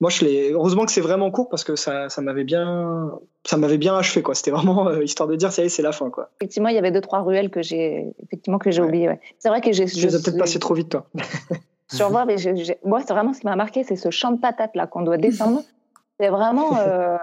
[0.00, 0.50] moi, je l'ai.
[0.52, 3.12] Heureusement que c'est vraiment court parce que ça, ça m'avait bien,
[3.44, 4.34] ça m'avait bien achevé quoi.
[4.34, 6.30] C'était vraiment euh, histoire de dire ça y est, c'est la fin quoi.
[6.40, 8.88] Effectivement, il y avait deux trois ruelles que j'ai, effectivement que j'ai ouais.
[8.88, 9.08] oublié.
[9.08, 9.20] Ouais.
[9.38, 9.86] C'est vrai que j'ai.
[9.86, 11.06] Je les ai peut-être passé trop vite toi.
[11.92, 14.32] sur moi, mais je, je, moi, c'est vraiment ce qui m'a marqué, c'est ce champ
[14.32, 15.62] de patates là qu'on doit descendre.
[16.18, 17.18] C'est vraiment, euh,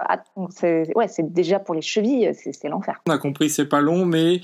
[0.50, 3.02] c'est ouais, c'est déjà pour les chevilles, c'est l'enfer.
[3.08, 4.40] On a compris, c'est pas long, mais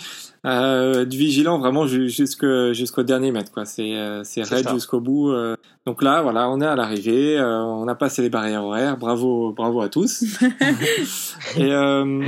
[0.46, 3.66] euh, être vigilant vraiment jusqu'au jusqu'au dernier mètre, quoi.
[3.66, 5.30] C'est euh, c'est raide jusqu'au bout.
[5.30, 5.54] Euh.
[5.86, 8.96] Donc là, voilà, on est à l'arrivée, euh, on a passé les barrières horaires.
[8.96, 10.22] Bravo, bravo à tous.
[11.56, 12.22] Et euh,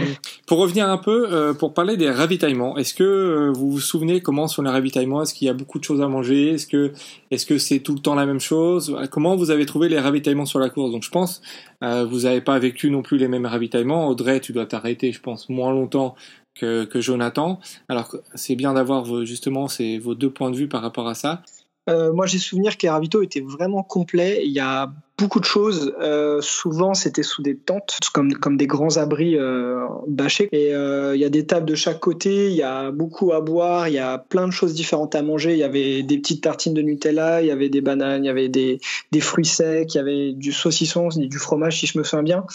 [0.47, 4.63] pour revenir un peu, pour parler des ravitaillements, est-ce que vous vous souvenez comment sont
[4.63, 5.23] les ravitaillements?
[5.23, 6.51] Est-ce qu'il y a beaucoup de choses à manger?
[6.51, 6.93] Est-ce que
[7.31, 8.95] est-ce que c'est tout le temps la même chose?
[9.11, 10.93] Comment vous avez trouvé les ravitaillements sur la course?
[10.93, 11.41] Donc je pense
[11.81, 14.09] vous n'avez pas vécu non plus les mêmes ravitaillements.
[14.09, 16.15] Audrey, tu dois t'arrêter, je pense, moins longtemps
[16.55, 17.61] que, Jonathan.
[17.89, 21.43] Alors c'est bien d'avoir justement ces, vos deux points de vue par rapport à ça.
[21.89, 24.43] Euh, moi, j'ai souvenir ravitaux étaient vraiment complets.
[24.45, 25.93] Il y a beaucoup de choses.
[26.01, 30.49] Euh, souvent, c'était sous des tentes, comme, comme des grands abris euh, bâchés.
[30.53, 32.51] Et il y a des tables de chaque côté.
[32.51, 33.89] Il y a beaucoup à boire.
[33.89, 35.53] Il y a plein de choses différentes à manger.
[35.53, 37.43] Il y avait des petites tartines de Nutella.
[37.43, 38.25] Il y avait des bananes.
[38.25, 38.81] Il y avait des,
[39.11, 39.93] des fruits secs.
[39.93, 42.47] Il y avait du saucisson, du fromage, si je me souviens bien.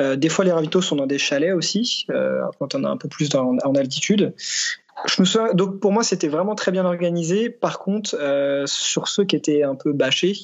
[0.00, 2.96] Euh, des fois, les ravitaux sont dans des chalets aussi, euh, quand on est un
[2.96, 4.34] peu plus en altitude.
[5.04, 7.50] Je me souviens, donc pour moi, c'était vraiment très bien organisé.
[7.50, 10.34] Par contre, euh, sur ceux qui étaient un peu bâchés,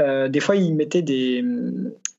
[0.00, 1.44] euh, des fois, ils mettaient des,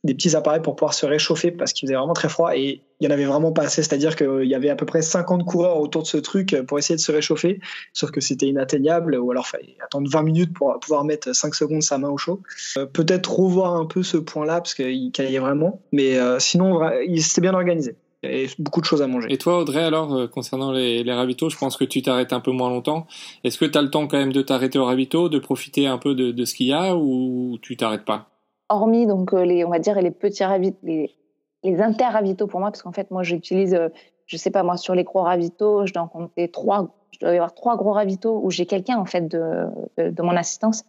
[0.04, 3.08] petits appareils pour pouvoir se réchauffer parce qu'il faisait vraiment très froid et il y
[3.08, 3.84] en avait vraiment pas assez.
[3.84, 6.96] C'est-à-dire qu'il y avait à peu près 50 coureurs autour de ce truc pour essayer
[6.96, 7.60] de se réchauffer,
[7.94, 11.84] sauf que c'était inatteignable ou alors fallait attendre 20 minutes pour pouvoir mettre 5 secondes
[11.84, 12.42] sa main au chaud.
[12.78, 17.24] Euh, Peut-être revoir un peu ce point-là parce qu'il caillait vraiment, mais euh, sinon, il
[17.42, 19.32] bien organisé et beaucoup de choses à manger.
[19.32, 22.40] Et toi, Audrey, alors, euh, concernant les, les ravitaux, je pense que tu t'arrêtes un
[22.40, 23.08] peu moins longtemps.
[23.44, 25.98] Est-ce que tu as le temps quand même de t'arrêter au ravito, de profiter un
[25.98, 28.28] peu de, de ce qu'il y a ou tu t'arrêtes pas?
[28.70, 31.12] Hormis, donc, euh, les, on va dire, les petits ravitaux, les,
[31.64, 33.90] les inter-ravitaux pour moi, parce qu'en fait, moi, j'utilise, euh,
[34.28, 37.32] je sais pas, moi, sur les gros ravitaux, je dois en compter trois, je dois
[37.32, 39.66] y avoir trois gros ravitaux où j'ai quelqu'un, en fait, de,
[39.98, 40.84] de, de mon assistance.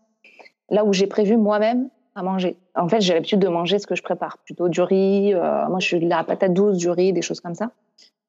[0.70, 2.56] Là où j'ai prévu moi-même à manger.
[2.74, 5.34] En fait, j'ai l'habitude de manger ce que je prépare, plutôt du riz.
[5.34, 7.70] Euh, moi, je suis de la patate douce, du riz, des choses comme ça.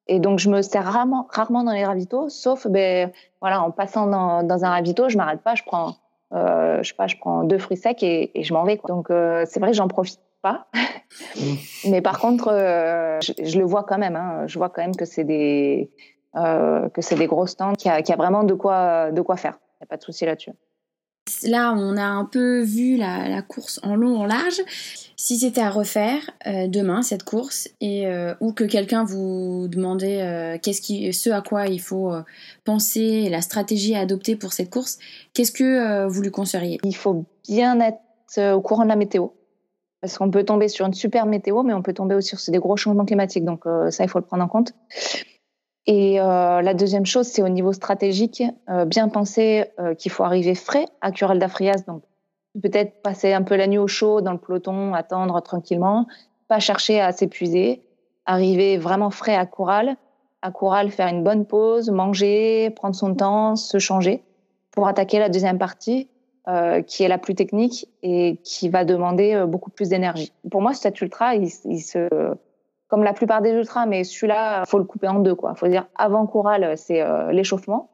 [0.07, 3.11] Et donc, je me sers rarement, rarement dans les ravitaux, sauf, ben,
[3.41, 5.95] voilà, en passant dans, dans un ravito, je m'arrête pas, je prends,
[6.33, 8.77] euh, je sais pas, je prends deux fruits secs et, et je m'en vais.
[8.77, 8.89] Quoi.
[8.89, 10.67] Donc, euh, c'est vrai que j'en profite pas.
[11.89, 14.15] Mais par contre, je, je, le vois quand même.
[14.15, 15.89] Hein, je vois quand même que c'est des,
[16.33, 19.37] que c'est des grosses tentes, qu'il y, qu y, a vraiment de quoi, de quoi
[19.37, 19.59] faire.
[19.79, 20.51] Il n'y a pas de souci là-dessus.
[21.47, 24.61] Là, on a un peu vu la, course en long, en large.
[25.15, 30.21] Si c'était à refaire euh, demain cette course et euh, ou que quelqu'un vous demandait
[30.21, 32.11] euh, qu'est-ce qui, ce à quoi il faut
[32.65, 34.97] penser, la stratégie à adopter pour cette course,
[35.33, 36.79] qu'est-ce que vous lui conseilleriez?
[36.83, 39.27] Il faut bien être au courant de la météo.
[40.01, 42.59] Parce qu'on peut tomber sur une super météo, mais on peut tomber aussi sur des
[42.59, 43.45] gros changements climatiques.
[43.45, 44.73] Donc ça, il faut le prendre en compte.
[45.85, 50.23] Et euh, la deuxième chose, c'est au niveau stratégique, euh, bien penser euh, qu'il faut
[50.23, 52.03] arriver frais à Curel d'Afrias, donc
[52.61, 56.07] peut-être passer un peu la nuit au chaud dans le peloton, attendre tranquillement,
[56.47, 57.81] pas chercher à s'épuiser,
[58.25, 59.97] arriver vraiment frais à Coural,
[60.41, 64.23] à Coural faire une bonne pause, manger, prendre son temps, se changer
[64.71, 66.07] pour attaquer la deuxième partie
[66.47, 70.33] euh, qui est la plus technique et qui va demander euh, beaucoup plus d'énergie.
[70.51, 72.09] Pour moi, cet ultra, il, il se
[72.93, 75.55] comme la plupart des ultras, mais celui-là, faut le couper en deux, quoi.
[75.55, 77.89] Faut dire avant Coural, c'est euh, l'échauffement,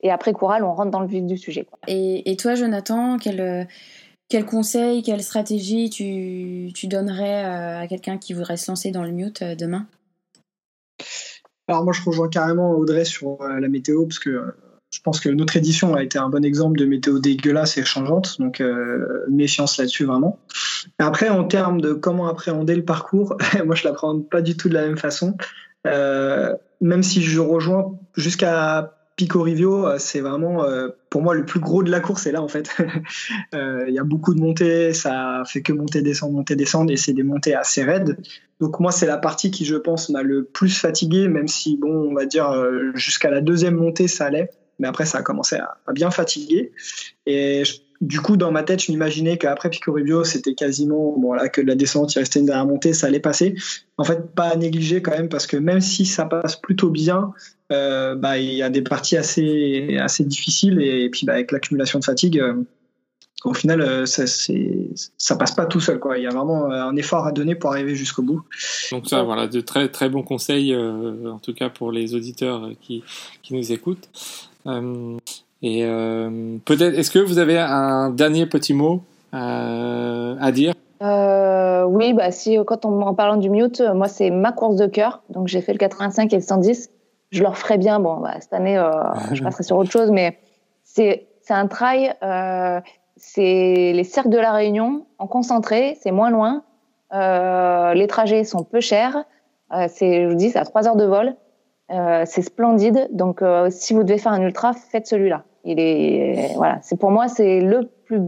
[0.00, 1.62] et après Coural, on rentre dans le vif du sujet.
[1.62, 1.78] Quoi.
[1.86, 3.68] Et, et, toi, Jonathan, quel,
[4.28, 9.04] quel conseil, quelle stratégie tu, tu donnerais euh, à quelqu'un qui voudrait se lancer dans
[9.04, 9.86] le mute euh, demain?
[11.68, 14.52] Alors moi, je rejoins carrément Audrey sur la météo, parce que
[14.90, 18.40] je pense que notre édition a été un bon exemple de météo dégueulasse et changeante,
[18.40, 20.38] donc euh, méfiance là-dessus vraiment.
[20.98, 23.36] Après, en termes de comment appréhender le parcours,
[23.66, 25.36] moi je l'appréhende pas du tout de la même façon.
[25.86, 30.64] Euh, même si je rejoins jusqu'à Pico Rivio, euh, c'est vraiment
[31.10, 32.26] pour moi le plus gros de la course.
[32.26, 32.74] Et là, en fait,
[33.52, 37.12] il y a beaucoup de montées, ça fait que monter, descendre, monter, descendre, et c'est
[37.12, 38.16] des montées assez raides.
[38.58, 42.08] Donc moi, c'est la partie qui, je pense, m'a le plus fatigué, même si, bon,
[42.10, 42.50] on va dire,
[42.94, 44.50] jusqu'à la deuxième montée, ça allait.
[44.78, 46.72] Mais après, ça a commencé à, bien fatiguer.
[47.26, 47.62] Et
[48.00, 51.60] du coup, dans ma tête, je m'imaginais qu'après Pico Rubio, c'était quasiment bon, là, que
[51.60, 53.54] la descente, il restait une dernière montée, ça allait passer.
[53.96, 57.32] En fait, pas à négliger quand même, parce que même si ça passe plutôt bien,
[57.72, 60.80] euh, bah, il y a des parties assez, assez difficiles.
[60.80, 62.54] Et, puis, bah, avec l'accumulation de fatigue, euh,
[63.44, 65.98] au final, euh, ça, ça passe pas tout seul.
[65.98, 66.18] Quoi.
[66.18, 68.42] Il y a vraiment un effort à donner pour arriver jusqu'au bout.
[68.92, 73.02] Donc, ça, voilà, de très, très bons conseils, en tout cas pour les auditeurs qui,
[73.42, 74.08] qui nous écoutent.
[75.62, 79.02] Et euh, peut-être, est-ce que vous avez un dernier petit mot
[79.34, 80.74] euh, à dire?
[81.02, 84.86] Euh, Oui, bah si quand on en parlant du mute, moi c'est ma course de
[84.86, 86.90] cœur, donc j'ai fait le 85 et le 110.
[87.30, 88.00] Je leur ferai bien.
[88.00, 88.90] Bon, bah, cette année, euh,
[89.32, 90.38] je passerai sur autre chose, mais
[90.84, 92.14] c'est c'est un trail.
[92.22, 92.80] Euh,
[93.16, 96.62] c'est les cercles de la Réunion en concentré, c'est moins loin.
[97.12, 99.24] Euh, les trajets sont peu chers.
[99.72, 101.34] je vous dis, c'est à 3 heures de vol.
[101.88, 103.08] c'est splendide.
[103.12, 105.44] Donc, si vous devez faire un ultra, faites celui-là.
[105.64, 108.20] Il est voilà, c'est pour moi c'est le plus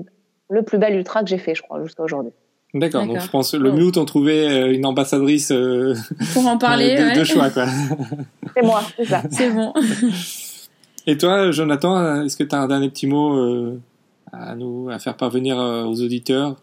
[0.50, 2.32] le plus bel ultra que j'ai fait, je crois, jusqu'à aujourd'hui.
[2.72, 5.94] D'accord, donc je pense le Mute ont trouvé euh, une ambassadrice euh,
[6.34, 7.66] pour en parler de, de choix quoi.
[8.54, 9.22] c'est moi, c'est ça.
[9.30, 9.72] C'est bon.
[11.06, 13.80] Et toi, Jonathan, est-ce que tu as un dernier petit mot euh,
[14.32, 16.56] à nous à faire parvenir aux auditeurs?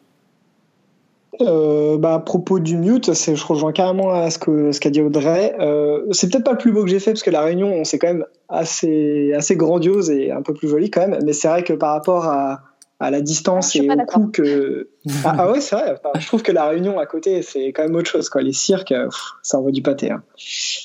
[1.41, 4.89] Euh, bah, à propos du mute, c'est, je rejoins carrément à ce, que, ce qu'a
[4.89, 5.55] dit Audrey.
[5.59, 7.99] Euh, c'est peut-être pas le plus beau que j'ai fait parce que la réunion, c'est
[7.99, 11.19] quand même assez, assez grandiose et un peu plus jolie quand même.
[11.25, 12.61] Mais c'est vrai que par rapport à,
[12.99, 14.89] à la distance et au coup que.
[15.23, 15.95] Ah, ah, ouais, c'est vrai.
[16.19, 18.27] je trouve que la Réunion à côté, c'est quand même autre chose.
[18.27, 18.41] Quoi.
[18.41, 18.93] Les cirques,
[19.41, 20.11] ça envoie du pâté.
[20.11, 20.21] Hein.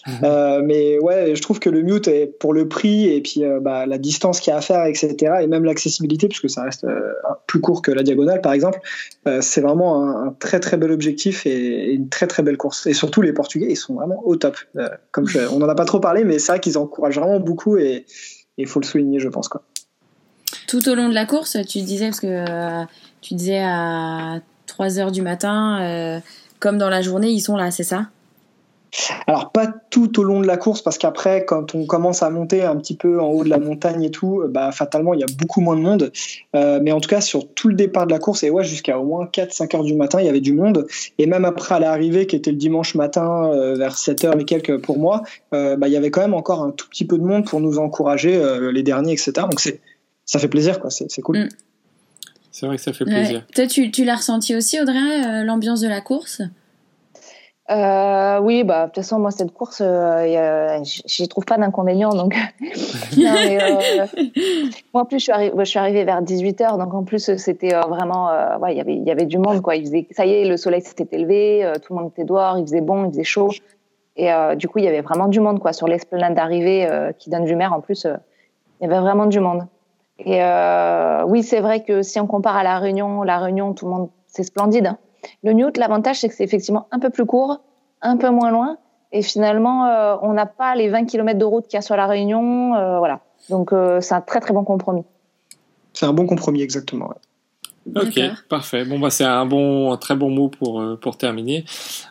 [0.07, 0.15] Mhm.
[0.23, 3.59] Euh, mais ouais, je trouve que le mute est pour le prix et puis euh,
[3.59, 5.17] bah, la distance qu'il y a à faire, etc.
[5.43, 7.01] Et même l'accessibilité, puisque ça reste euh,
[7.49, 8.79] plus court que la diagonale, par exemple.
[9.41, 12.87] c'est vraiment un, très très bel objectif et, une très très belle course.
[12.87, 14.57] Et surtout, les Portugais, ils sont vraiment au top.
[15.11, 18.07] comme on n'en a pas trop parlé, mais c'est vrai qu'ils encouragent vraiment beaucoup et
[18.57, 19.49] il faut le souligner, je pense.
[19.49, 19.65] Quoi
[20.73, 22.85] tout au long de la course, tu disais, parce que euh,
[23.21, 26.21] tu disais à 3 heures du matin, euh,
[26.61, 28.07] comme dans la journée, ils sont là, c'est ça?
[29.27, 32.63] Alors pas tout au long de la course parce qu'après quand on commence à monter
[32.63, 35.27] un petit peu en haut de la montagne et tout, bah fatalement il y a
[35.39, 36.13] beaucoup moins de monde.
[36.55, 38.99] Euh, mais en tout cas sur tout le départ de la course et ouais jusqu'à
[38.99, 41.79] au moins 4-5 heures du matin il y avait du monde et même après à
[41.79, 45.91] l'arrivée qui était le dimanche matin vers 7 heures et quelques pour moi, bah il
[45.91, 48.39] y avait quand même encore un tout petit peu de monde pour nous encourager
[48.73, 49.33] les derniers etc.
[49.49, 49.81] Donc c'est
[50.25, 50.91] ça fait plaisir, quoi.
[50.91, 51.39] C'est, cool.
[51.39, 51.49] Mm.
[52.51, 53.47] C'est vrai que ça fait plaisir.
[53.55, 56.43] Toi, tu, tu l'as ressenti aussi, Audrey, euh, l'ambiance de la course?
[57.71, 62.35] Euh, oui, bah de toute façon moi cette course, euh, j'y trouve pas d'inconvénient donc.
[63.17, 64.07] non, mais, euh,
[64.93, 67.37] moi en plus je suis, arrivée, je suis arrivée vers 18 h donc en plus
[67.37, 69.77] c'était euh, vraiment, ouais il y avait il y avait du monde quoi.
[69.77, 72.65] Il faisait, ça y est le soleil s'était élevé, tout le monde était dehors, il
[72.65, 73.51] faisait bon, il faisait chaud
[74.17, 77.45] et du coup il y avait vraiment du monde quoi sur l'esplanade d'arrivée qui donne
[77.45, 78.07] du mer en plus,
[78.81, 79.67] il y avait vraiment du monde.
[80.25, 83.87] Et euh, oui, c'est vrai que si on compare à la Réunion, la Réunion, tout
[83.87, 84.97] le monde, c'est splendide.
[85.43, 87.61] Le Newt, l'avantage, c'est que c'est effectivement un peu plus court,
[88.01, 88.79] un peu moins loin,
[89.13, 91.97] et finalement, euh, on n'a pas les 20 km de route qu'il y a sur
[91.97, 93.21] la Réunion, euh, voilà.
[93.49, 95.05] Donc, c'est un très très bon compromis.
[95.93, 97.11] C'est un bon compromis, exactement.
[97.95, 98.85] Ok, parfait.
[98.85, 101.65] Bon, bah, c'est un bon, un très bon mot pour, euh, pour terminer.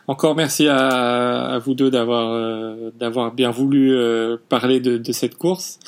[0.06, 5.12] Encore merci à, à vous deux d'avoir, euh, d'avoir bien voulu euh, parler de, de,
[5.12, 5.78] cette course.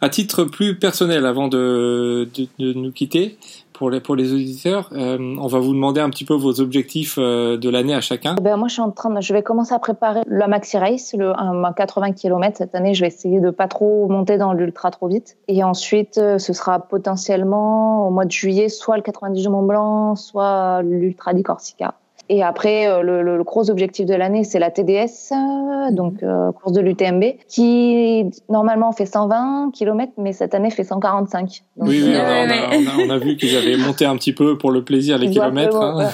[0.00, 3.38] À titre plus personnel, avant de, de, de nous quitter,
[3.72, 7.16] pour les, pour les auditeurs, euh, on va vous demander un petit peu vos objectifs
[7.18, 8.34] euh, de l'année à chacun.
[8.34, 11.14] Ben, moi, je suis en train de, je vais commencer à préparer la Maxi Race,
[11.16, 12.94] le, un, 80 km cette année.
[12.94, 15.36] Je vais essayer de pas trop monter dans l'ultra trop vite.
[15.48, 19.62] Et ensuite, euh, ce sera potentiellement au mois de juillet, soit le 90 du Mont
[19.62, 21.94] Blanc, soit l'ultra di Corsica.
[22.28, 26.52] Et après, euh, le, le, gros objectif de l'année, c'est la TDS, euh, donc euh,
[26.52, 31.62] course de l'UTMB, qui normalement fait 120 km, mais cette année fait 145.
[31.76, 34.84] oui, oui on, a, on, a, vu qu'ils avaient monté un petit peu pour le
[34.84, 35.76] plaisir les kilomètres.
[35.76, 36.10] Hein.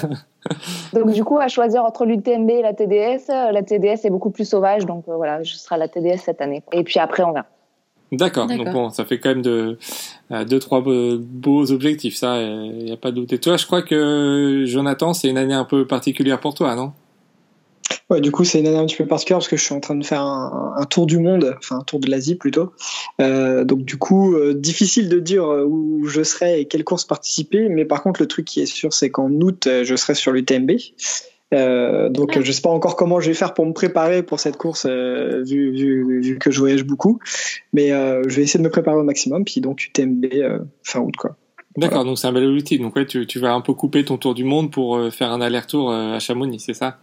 [0.94, 4.48] donc du coup, à choisir entre l'UTMB et la TDS, la TDS est beaucoup plus
[4.48, 6.62] sauvage, donc voilà, je serai à la TDS cette année.
[6.72, 7.46] Et puis après, on verra.
[8.12, 8.46] D'accord.
[8.46, 9.76] Donc bon, ça fait quand même de
[10.30, 13.32] euh, deux trois beaux, objectifs, ça, il n'y a pas de doute.
[13.32, 16.92] Et toi, je crois que Jonathan, c'est une année un peu particulière pour toi, non?
[18.10, 19.80] Ouais, du coup, c'est une année un petit peu particulière parce que je suis en
[19.80, 22.72] train de faire un, tour du monde, enfin un tour de l'Asie plutôt.
[23.20, 27.68] Euh, donc du coup, euh, difficile de dire où je serai et quelle course participer.
[27.68, 30.70] Mais par contre, le truc qui est sûr, c'est qu'en août, je serai sur l'UTMB.
[31.54, 34.56] Euh, donc je sais pas encore comment je vais faire pour me préparer pour cette
[34.56, 37.18] course vu, vu, vu, que je voyage beaucoup,
[37.72, 39.44] mais je vais essayer de me préparer au maximum.
[39.44, 40.26] Puis donc UTMB
[40.82, 41.36] fin août quoi.
[41.76, 42.78] D'accord, donc c'est un bel outil.
[42.78, 45.40] Donc ouais, tu, tu, vas un peu couper ton tour du monde pour faire un
[45.40, 46.98] aller-retour à Chamonix, c'est ça?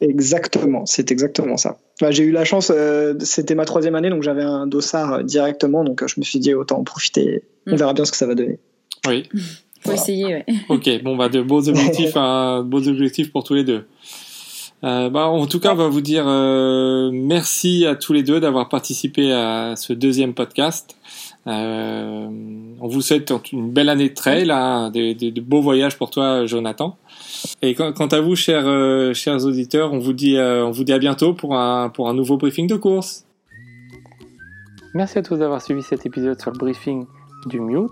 [0.00, 1.76] Exactement, c'est exactement ça.
[2.10, 5.82] j'ai eu la chance, euh, c'était ma troisième année, donc j'avais un dossard euh, directement,
[5.82, 7.42] donc euh, je me suis dit autant en profiter.
[7.66, 7.76] On mm.
[7.76, 8.60] verra bien ce que ça va donner.
[9.08, 9.28] Oui.
[9.80, 10.46] Faut essayer, ouais.
[10.68, 13.86] Ok, bon bah de beaux objectifs, hein, beaux objectifs pour tous les deux.
[14.82, 16.24] bah, en tout cas, on va vous dire
[17.12, 20.96] merci à tous les deux d'avoir participé à ce deuxième podcast.
[21.46, 22.28] on
[22.82, 26.96] vous souhaite une belle année de trail, hein, de beaux voyages pour toi, Jonathan.
[27.62, 30.92] Et quant à vous, chers, euh, chers auditeurs, on vous, dit, euh, on vous dit
[30.92, 33.24] à bientôt pour un, pour un nouveau briefing de course.
[34.94, 37.06] Merci à tous d'avoir suivi cet épisode sur le briefing
[37.46, 37.90] du Mute.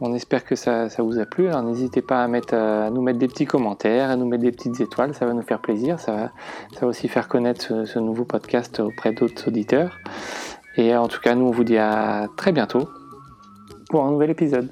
[0.00, 1.48] On espère que ça, vous a plu.
[1.48, 5.14] Alors n'hésitez pas à, nous mettre des petits commentaires, à nous mettre des petites étoiles,
[5.14, 6.00] ça va nous faire plaisir.
[6.00, 6.30] Ça
[6.80, 9.98] va, aussi faire connaître ce nouveau podcast auprès d'autres auditeurs.
[10.76, 12.88] Et en tout cas, nous on vous dit à très bientôt
[13.88, 14.70] pour un nouvel épisode.